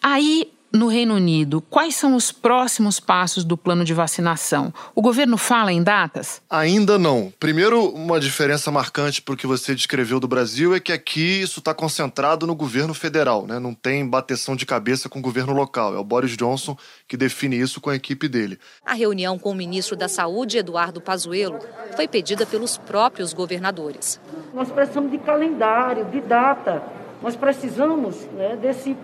Aí 0.02 0.50
no 0.76 0.88
Reino 0.88 1.14
Unido, 1.14 1.60
quais 1.60 1.96
são 1.96 2.14
os 2.14 2.30
próximos 2.30 3.00
passos 3.00 3.44
do 3.44 3.56
plano 3.56 3.84
de 3.84 3.94
vacinação? 3.94 4.72
O 4.94 5.02
governo 5.02 5.36
fala 5.36 5.72
em 5.72 5.82
datas? 5.82 6.40
Ainda 6.48 6.98
não. 6.98 7.32
Primeiro, 7.40 7.88
uma 7.90 8.20
diferença 8.20 8.70
marcante 8.70 9.22
para 9.22 9.34
o 9.34 9.36
que 9.36 9.46
você 9.46 9.74
descreveu 9.74 10.20
do 10.20 10.28
Brasil 10.28 10.74
é 10.74 10.80
que 10.80 10.92
aqui 10.92 11.40
isso 11.40 11.60
está 11.60 11.72
concentrado 11.72 12.46
no 12.46 12.54
governo 12.54 12.94
federal, 12.94 13.46
né? 13.46 13.58
não 13.58 13.74
tem 13.74 14.06
bateção 14.06 14.54
de 14.54 14.66
cabeça 14.66 15.08
com 15.08 15.18
o 15.18 15.22
governo 15.22 15.52
local. 15.52 15.94
É 15.94 15.98
o 15.98 16.04
Boris 16.04 16.36
Johnson 16.36 16.76
que 17.08 17.16
define 17.16 17.58
isso 17.58 17.80
com 17.80 17.90
a 17.90 17.96
equipe 17.96 18.28
dele. 18.28 18.58
A 18.84 18.94
reunião 18.94 19.38
com 19.38 19.50
o 19.50 19.54
ministro 19.54 19.96
da 19.96 20.08
Saúde, 20.08 20.58
Eduardo 20.58 21.00
Pazuello, 21.00 21.58
foi 21.94 22.06
pedida 22.06 22.44
pelos 22.44 22.76
próprios 22.76 23.32
governadores. 23.32 24.20
Nós 24.52 24.70
precisamos 24.70 25.10
de 25.10 25.18
calendário, 25.18 26.04
de 26.06 26.20
data. 26.20 26.82
Nós 27.22 27.34
precisamos 27.34 28.16
né, 28.32 28.56
desse 28.60 28.96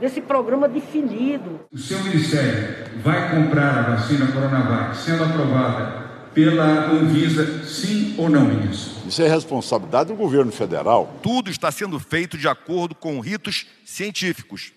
desse 0.00 0.20
programa 0.20 0.68
definido. 0.68 1.60
O 1.72 1.78
seu 1.78 2.02
ministério 2.02 3.00
vai 3.02 3.30
comprar 3.30 3.78
a 3.78 3.82
vacina 3.96 4.30
Coronavac, 4.32 4.96
sendo 4.96 5.24
aprovada 5.24 6.08
pela 6.34 6.90
Anvisa, 6.90 7.64
sim 7.64 8.14
ou 8.16 8.28
não, 8.28 8.44
ministro? 8.44 9.08
Isso 9.08 9.22
é 9.22 9.28
responsabilidade 9.28 10.08
do 10.08 10.14
governo 10.14 10.52
federal. 10.52 11.18
Tudo 11.22 11.50
está 11.50 11.70
sendo 11.70 11.98
feito 11.98 12.38
de 12.38 12.46
acordo 12.46 12.94
com 12.94 13.18
ritos 13.20 13.66
científicos 13.84 14.72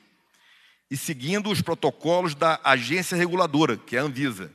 e 0.89 0.97
seguindo 0.97 1.49
os 1.49 1.61
protocolos 1.61 2.35
da 2.35 2.59
agência 2.63 3.15
reguladora, 3.15 3.77
que 3.77 3.95
é 3.95 3.99
a 3.99 4.03
Anvisa, 4.03 4.51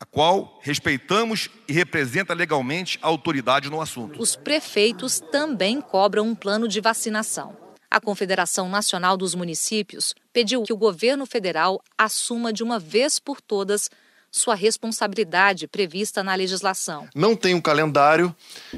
a 0.00 0.04
qual 0.04 0.58
respeitamos 0.62 1.48
e 1.68 1.72
representa 1.72 2.34
legalmente 2.34 2.98
a 3.02 3.06
autoridade 3.06 3.70
no 3.70 3.80
assunto. 3.80 4.20
Os 4.20 4.34
prefeitos 4.34 5.20
também 5.30 5.80
cobram 5.80 6.26
um 6.26 6.34
plano 6.34 6.66
de 6.66 6.80
vacinação. 6.80 7.63
A 7.94 8.00
Confederação 8.00 8.68
Nacional 8.68 9.16
dos 9.16 9.36
Municípios 9.36 10.16
pediu 10.32 10.64
que 10.64 10.72
o 10.72 10.76
governo 10.76 11.24
federal 11.24 11.80
assuma 11.96 12.52
de 12.52 12.60
uma 12.60 12.76
vez 12.76 13.20
por 13.20 13.40
todas 13.40 13.88
sua 14.32 14.56
responsabilidade 14.56 15.68
prevista 15.68 16.20
na 16.20 16.34
legislação. 16.34 17.06
Não 17.14 17.36
tem 17.36 17.54
um 17.54 17.60
calendário. 17.60 18.34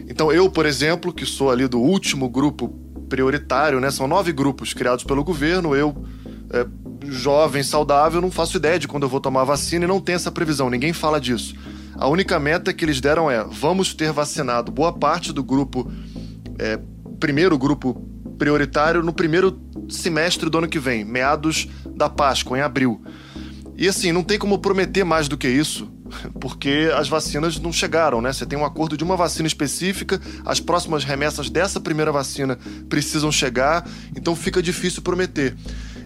Então, 0.07 0.31
eu, 0.31 0.51
por 0.51 0.67
exemplo, 0.67 1.15
que 1.15 1.25
sou 1.25 1.51
ali 1.51 1.67
do 1.67 1.81
último 1.81 2.29
grupo 2.29 2.69
prioritário, 3.09 3.81
né? 3.81 3.91
São 3.91 4.07
nove 4.07 4.35
grupos 4.35 4.75
criados 4.75 5.03
pelo 5.03 5.25
governo. 5.25 5.75
Eu, 5.75 5.97
é, 6.53 6.67
jovem, 7.11 7.63
saudável, 7.63 8.21
não 8.21 8.31
faço 8.31 8.59
ideia 8.59 8.79
de 8.79 8.87
quando 8.87 9.05
eu 9.05 9.09
vou 9.09 9.19
tomar 9.19 9.45
vacina 9.45 9.87
e 9.87 9.89
não 9.89 9.99
tem 9.99 10.15
essa 10.15 10.31
previsão. 10.31 10.69
Ninguém 10.69 10.93
fala 10.93 11.19
disso. 11.19 11.55
A 11.95 12.07
única 12.07 12.39
meta 12.39 12.71
que 12.71 12.85
eles 12.85 13.01
deram 13.01 13.31
é: 13.31 13.43
vamos 13.45 13.95
ter 13.95 14.13
vacinado 14.13 14.71
boa 14.71 14.93
parte 14.93 15.33
do 15.33 15.43
grupo, 15.43 15.91
é, 16.59 16.79
primeiro 17.19 17.57
grupo 17.57 18.15
prioritário 18.39 19.03
no 19.03 19.13
primeiro 19.13 19.61
semestre 19.89 20.49
do 20.49 20.59
ano 20.59 20.69
que 20.69 20.79
vem, 20.79 21.05
meados 21.05 21.69
da 21.95 22.09
Páscoa, 22.09 22.59
em 22.59 22.61
abril. 22.61 23.03
E 23.77 23.89
assim, 23.89 24.13
não 24.13 24.23
tem 24.23 24.39
como 24.39 24.59
prometer 24.59 25.05
mais 25.05 25.29
do 25.29 25.37
que 25.37 25.49
isso, 25.49 25.91
porque 26.41 26.91
as 26.97 27.09
vacinas 27.09 27.59
não 27.59 27.73
chegaram, 27.73 28.21
né? 28.21 28.33
Você 28.33 28.47
tem 28.47 28.59
um 28.59 28.65
acordo 28.65 28.97
de 28.97 29.05
uma 29.05 29.17
vacina 29.17 29.47
específica, 29.47 30.21
as 30.45 30.61
próximas 30.61 31.05
remessas 31.05 31.51
dessa 31.51 31.81
primeira 31.81 32.11
vacina 32.11 32.59
precisam 32.89 33.31
chegar, 33.31 33.87
então 34.17 34.35
fica 34.35 34.63
difícil 34.63 35.03
prometer. 35.03 35.55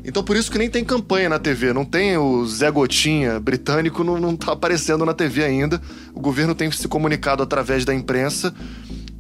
Então 0.05 0.25
por 0.25 0.35
isso 0.37 0.51
que 0.51 0.59
nem 0.59 0.71
tem 0.71 0.85
campanha 0.85 1.29
na 1.29 1.39
TV, 1.39 1.73
não 1.73 1.85
tem 1.85 2.17
o 2.17 2.47
Zé 2.47 2.71
Gotinha 2.71 3.39
britânico, 3.39 4.03
não, 4.03 4.19
não 4.19 4.35
tá 4.35 4.53
aparecendo 4.53 5.05
na 5.05 5.13
TV 5.13 5.45
ainda. 5.45 5.81
O 6.15 6.21
governo 6.21 6.55
tem 6.55 6.71
se 6.71 6.89
comunicado 6.89 7.43
através 7.43 7.85
da 7.85 7.95
imprensa 7.95 8.55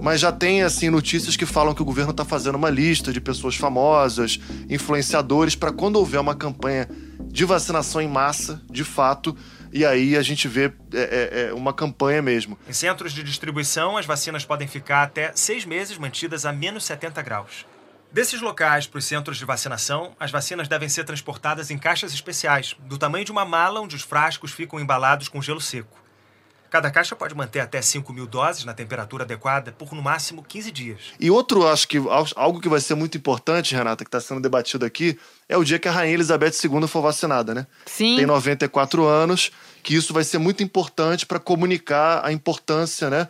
mas 0.00 0.20
já 0.20 0.32
tem 0.32 0.62
assim 0.62 0.90
notícias 0.90 1.36
que 1.36 1.46
falam 1.46 1.74
que 1.74 1.82
o 1.82 1.84
governo 1.84 2.10
está 2.10 2.24
fazendo 2.24 2.54
uma 2.54 2.70
lista 2.70 3.12
de 3.12 3.20
pessoas 3.20 3.56
famosas, 3.56 4.40
influenciadores, 4.68 5.54
para 5.54 5.72
quando 5.72 5.96
houver 5.96 6.20
uma 6.20 6.34
campanha 6.34 6.88
de 7.20 7.44
vacinação 7.44 8.00
em 8.00 8.08
massa, 8.08 8.60
de 8.70 8.82
fato, 8.82 9.36
e 9.72 9.84
aí 9.84 10.16
a 10.16 10.22
gente 10.22 10.48
vê 10.48 10.72
é, 10.92 10.98
é, 10.98 11.48
é, 11.48 11.54
uma 11.54 11.72
campanha 11.72 12.20
mesmo. 12.20 12.58
Em 12.68 12.72
centros 12.72 13.12
de 13.12 13.22
distribuição, 13.22 13.96
as 13.96 14.06
vacinas 14.06 14.44
podem 14.44 14.66
ficar 14.66 15.02
até 15.02 15.32
seis 15.34 15.64
meses 15.64 15.96
mantidas 15.96 16.44
a 16.44 16.52
menos 16.52 16.84
70 16.84 17.22
graus. 17.22 17.66
Desses 18.12 18.40
locais 18.40 18.88
para 18.88 18.98
os 18.98 19.04
centros 19.04 19.38
de 19.38 19.44
vacinação, 19.44 20.16
as 20.18 20.32
vacinas 20.32 20.66
devem 20.66 20.88
ser 20.88 21.04
transportadas 21.04 21.70
em 21.70 21.78
caixas 21.78 22.12
especiais, 22.12 22.74
do 22.80 22.98
tamanho 22.98 23.24
de 23.24 23.30
uma 23.30 23.44
mala, 23.44 23.80
onde 23.80 23.94
os 23.94 24.02
frascos 24.02 24.50
ficam 24.50 24.80
embalados 24.80 25.28
com 25.28 25.40
gelo 25.40 25.60
seco. 25.60 25.99
Cada 26.70 26.88
caixa 26.88 27.16
pode 27.16 27.34
manter 27.34 27.58
até 27.58 27.82
5 27.82 28.12
mil 28.12 28.26
doses 28.26 28.64
na 28.64 28.72
temperatura 28.72 29.24
adequada 29.24 29.72
por 29.72 29.92
no 29.92 30.00
máximo 30.00 30.44
15 30.44 30.70
dias. 30.70 31.00
E 31.18 31.28
outro, 31.28 31.66
acho 31.66 31.88
que 31.88 31.98
algo 32.36 32.60
que 32.60 32.68
vai 32.68 32.80
ser 32.80 32.94
muito 32.94 33.18
importante, 33.18 33.74
Renata, 33.74 34.04
que 34.04 34.08
está 34.08 34.20
sendo 34.20 34.40
debatido 34.40 34.86
aqui, 34.86 35.18
é 35.48 35.56
o 35.56 35.64
dia 35.64 35.80
que 35.80 35.88
a 35.88 35.92
Rainha 35.92 36.14
Elizabeth 36.14 36.52
II 36.62 36.86
for 36.86 37.02
vacinada, 37.02 37.52
né? 37.52 37.66
Sim. 37.86 38.16
Tem 38.16 38.24
94 38.24 39.04
anos, 39.04 39.50
que 39.82 39.96
isso 39.96 40.14
vai 40.14 40.22
ser 40.22 40.38
muito 40.38 40.62
importante 40.62 41.26
para 41.26 41.40
comunicar 41.40 42.24
a 42.24 42.32
importância, 42.32 43.10
né? 43.10 43.28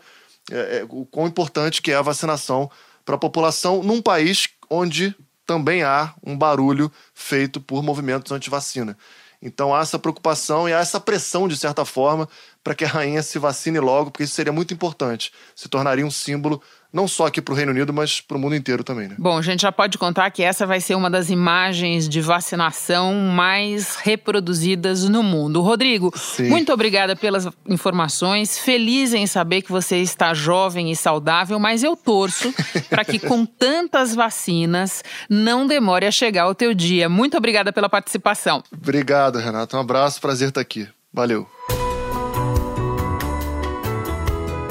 É, 0.50 0.78
é, 0.78 0.86
o 0.88 1.06
quão 1.06 1.26
importante 1.26 1.80
que 1.80 1.90
é 1.90 1.94
a 1.94 2.02
vacinação 2.02 2.70
para 3.06 3.14
a 3.14 3.18
população 3.18 3.82
num 3.82 4.02
país 4.02 4.48
onde 4.68 5.16
também 5.46 5.82
há 5.82 6.14
um 6.24 6.36
barulho 6.36 6.92
feito 7.14 7.60
por 7.60 7.82
movimentos 7.82 8.30
anti-vacina. 8.32 8.96
Então 9.42 9.74
há 9.74 9.80
essa 9.80 9.98
preocupação 9.98 10.68
e 10.68 10.72
há 10.72 10.80
essa 10.80 11.00
pressão, 11.00 11.48
de 11.48 11.56
certa 11.56 11.84
forma, 11.84 12.28
para 12.62 12.74
que 12.74 12.84
a 12.84 12.88
rainha 12.88 13.22
se 13.22 13.38
vacine 13.38 13.80
logo, 13.80 14.10
porque 14.10 14.24
isso 14.24 14.34
seria 14.34 14.52
muito 14.52 14.74
importante. 14.74 15.32
Se 15.54 15.68
tornaria 15.68 16.04
um 16.04 16.10
símbolo 16.10 16.62
não 16.92 17.06
só 17.06 17.26
aqui 17.26 17.40
para 17.40 17.52
o 17.52 17.56
Reino 17.56 17.72
Unido, 17.72 17.92
mas 17.92 18.20
para 18.20 18.36
o 18.36 18.40
mundo 18.40 18.54
inteiro 18.54 18.82
também. 18.82 19.08
Né? 19.08 19.14
Bom, 19.18 19.38
a 19.38 19.42
gente 19.42 19.62
já 19.62 19.72
pode 19.72 19.96
contar 19.96 20.30
que 20.30 20.42
essa 20.42 20.66
vai 20.66 20.80
ser 20.80 20.94
uma 20.94 21.08
das 21.08 21.30
imagens 21.30 22.08
de 22.08 22.20
vacinação 22.20 23.14
mais 23.14 23.96
reproduzidas 23.96 25.08
no 25.08 25.22
mundo. 25.22 25.60
Rodrigo, 25.60 26.12
Sim. 26.16 26.48
muito 26.48 26.72
obrigada 26.72 27.14
pelas 27.14 27.46
informações. 27.68 28.58
Feliz 28.58 29.14
em 29.14 29.26
saber 29.26 29.62
que 29.62 29.70
você 29.70 29.98
está 29.98 30.34
jovem 30.34 30.90
e 30.90 30.96
saudável, 30.96 31.58
mas 31.58 31.82
eu 31.82 31.96
torço 31.96 32.52
para 32.90 33.04
que 33.04 33.18
com 33.18 33.46
tantas 33.46 34.14
vacinas 34.14 35.02
não 35.28 35.66
demore 35.66 36.06
a 36.06 36.10
chegar 36.10 36.48
o 36.48 36.54
teu 36.54 36.74
dia. 36.74 37.08
Muito 37.08 37.36
obrigada 37.36 37.72
pela 37.72 37.88
participação. 37.88 38.62
Obrigado, 38.72 39.38
Renato. 39.38 39.76
Um 39.76 39.80
abraço, 39.80 40.20
prazer 40.20 40.48
estar 40.48 40.60
aqui. 40.60 40.88
Valeu. 41.12 41.48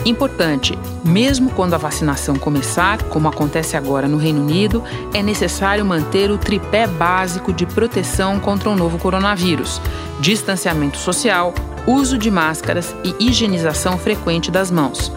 Importante, 0.05 0.79
mesmo 1.03 1.49
quando 1.51 1.73
a 1.73 1.77
vacinação 1.77 2.35
começar, 2.38 3.03
como 3.03 3.27
acontece 3.27 3.75
agora 3.75 4.07
no 4.07 4.17
Reino 4.17 4.41
Unido, 4.41 4.81
é 5.13 5.21
necessário 5.21 5.85
manter 5.85 6.31
o 6.31 6.38
tripé 6.38 6.88
básico 6.88 7.51
de 7.51 7.65
proteção 7.65 8.39
contra 8.39 8.69
o 8.69 8.75
novo 8.75 8.97
coronavírus: 8.97 9.81
distanciamento 10.19 10.97
social, 10.97 11.53
uso 11.85 12.17
de 12.17 12.31
máscaras 12.31 12.95
e 13.03 13.13
higienização 13.19 13.97
frequente 13.97 14.49
das 14.49 14.71
mãos. 14.71 15.12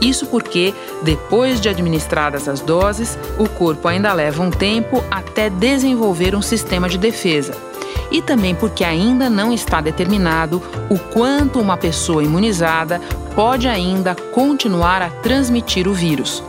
Isso 0.00 0.26
porque, 0.26 0.72
depois 1.02 1.60
de 1.60 1.68
administradas 1.68 2.48
as 2.48 2.60
doses, 2.60 3.18
o 3.36 3.48
corpo 3.48 3.88
ainda 3.88 4.12
leva 4.12 4.42
um 4.42 4.50
tempo 4.50 5.02
até 5.10 5.50
desenvolver 5.50 6.36
um 6.36 6.42
sistema 6.42 6.88
de 6.88 6.96
defesa 6.96 7.67
e 8.10 8.22
também 8.22 8.54
porque 8.54 8.84
ainda 8.84 9.28
não 9.28 9.52
está 9.52 9.80
determinado 9.80 10.62
o 10.88 10.98
quanto 10.98 11.60
uma 11.60 11.76
pessoa 11.76 12.22
imunizada 12.22 13.00
pode 13.34 13.68
ainda 13.68 14.14
continuar 14.14 15.02
a 15.02 15.10
transmitir 15.10 15.86
o 15.86 15.94
vírus. 15.94 16.42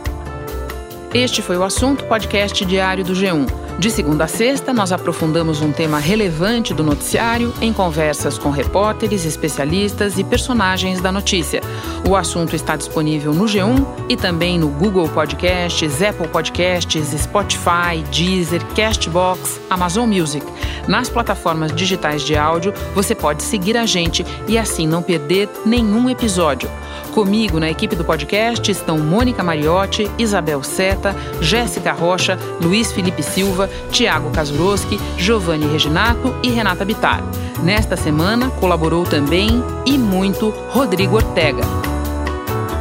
Este 1.12 1.42
foi 1.42 1.56
o 1.56 1.64
assunto 1.64 2.04
podcast 2.04 2.64
diário 2.64 3.04
do 3.04 3.12
G1. 3.12 3.46
De 3.80 3.90
segunda 3.90 4.24
a 4.24 4.28
sexta, 4.28 4.74
nós 4.74 4.92
aprofundamos 4.92 5.62
um 5.62 5.72
tema 5.72 5.98
relevante 5.98 6.74
do 6.74 6.84
noticiário 6.84 7.54
em 7.62 7.72
conversas 7.72 8.36
com 8.36 8.50
repórteres, 8.50 9.24
especialistas 9.24 10.18
e 10.18 10.22
personagens 10.22 11.00
da 11.00 11.10
notícia. 11.10 11.62
O 12.06 12.14
assunto 12.14 12.54
está 12.54 12.76
disponível 12.76 13.32
no 13.32 13.46
G1 13.46 13.86
e 14.08 14.16
também 14.16 14.58
no 14.58 14.68
Google 14.68 15.08
Podcasts, 15.08 16.02
Apple 16.02 16.28
Podcasts, 16.28 17.08
Spotify, 17.18 18.04
Deezer, 18.12 18.62
Castbox, 18.76 19.58
Amazon 19.70 20.08
Music. 20.08 20.46
Nas 20.86 21.08
plataformas 21.08 21.72
digitais 21.72 22.22
de 22.22 22.36
áudio, 22.36 22.72
você 22.94 23.14
pode 23.14 23.42
seguir 23.42 23.76
a 23.76 23.86
gente 23.86 24.24
e 24.46 24.58
assim 24.58 24.86
não 24.86 25.02
perder 25.02 25.48
nenhum 25.64 26.08
episódio. 26.08 26.70
Comigo 27.12 27.58
na 27.58 27.68
equipe 27.68 27.96
do 27.96 28.04
podcast 28.04 28.70
estão 28.70 28.98
Mônica 28.98 29.42
Mariotti, 29.42 30.08
Isabel 30.18 30.62
Seta, 30.62 31.14
Jéssica 31.40 31.92
Rocha, 31.92 32.38
Luiz 32.60 32.92
Felipe 32.92 33.22
Silva, 33.22 33.68
Tiago 33.90 34.30
Kazuroski, 34.30 34.98
Giovanni 35.16 35.66
Reginato 35.66 36.34
e 36.42 36.50
Renata 36.50 36.84
Bitar. 36.84 37.22
Nesta 37.62 37.96
semana 37.96 38.50
colaborou 38.50 39.04
também 39.04 39.62
e 39.84 39.98
muito 39.98 40.50
Rodrigo 40.68 41.16
Ortega. 41.16 41.62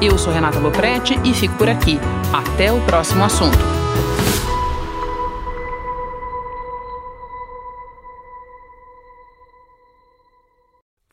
Eu 0.02 0.18
sou 0.18 0.32
Renata 0.32 0.60
Loprete 0.60 1.20
e 1.26 1.34
fico 1.34 1.56
por 1.56 1.68
aqui. 1.68 2.00
Até 2.32 2.72
o 2.72 2.80
próximo 2.82 3.24
assunto. 3.24 3.79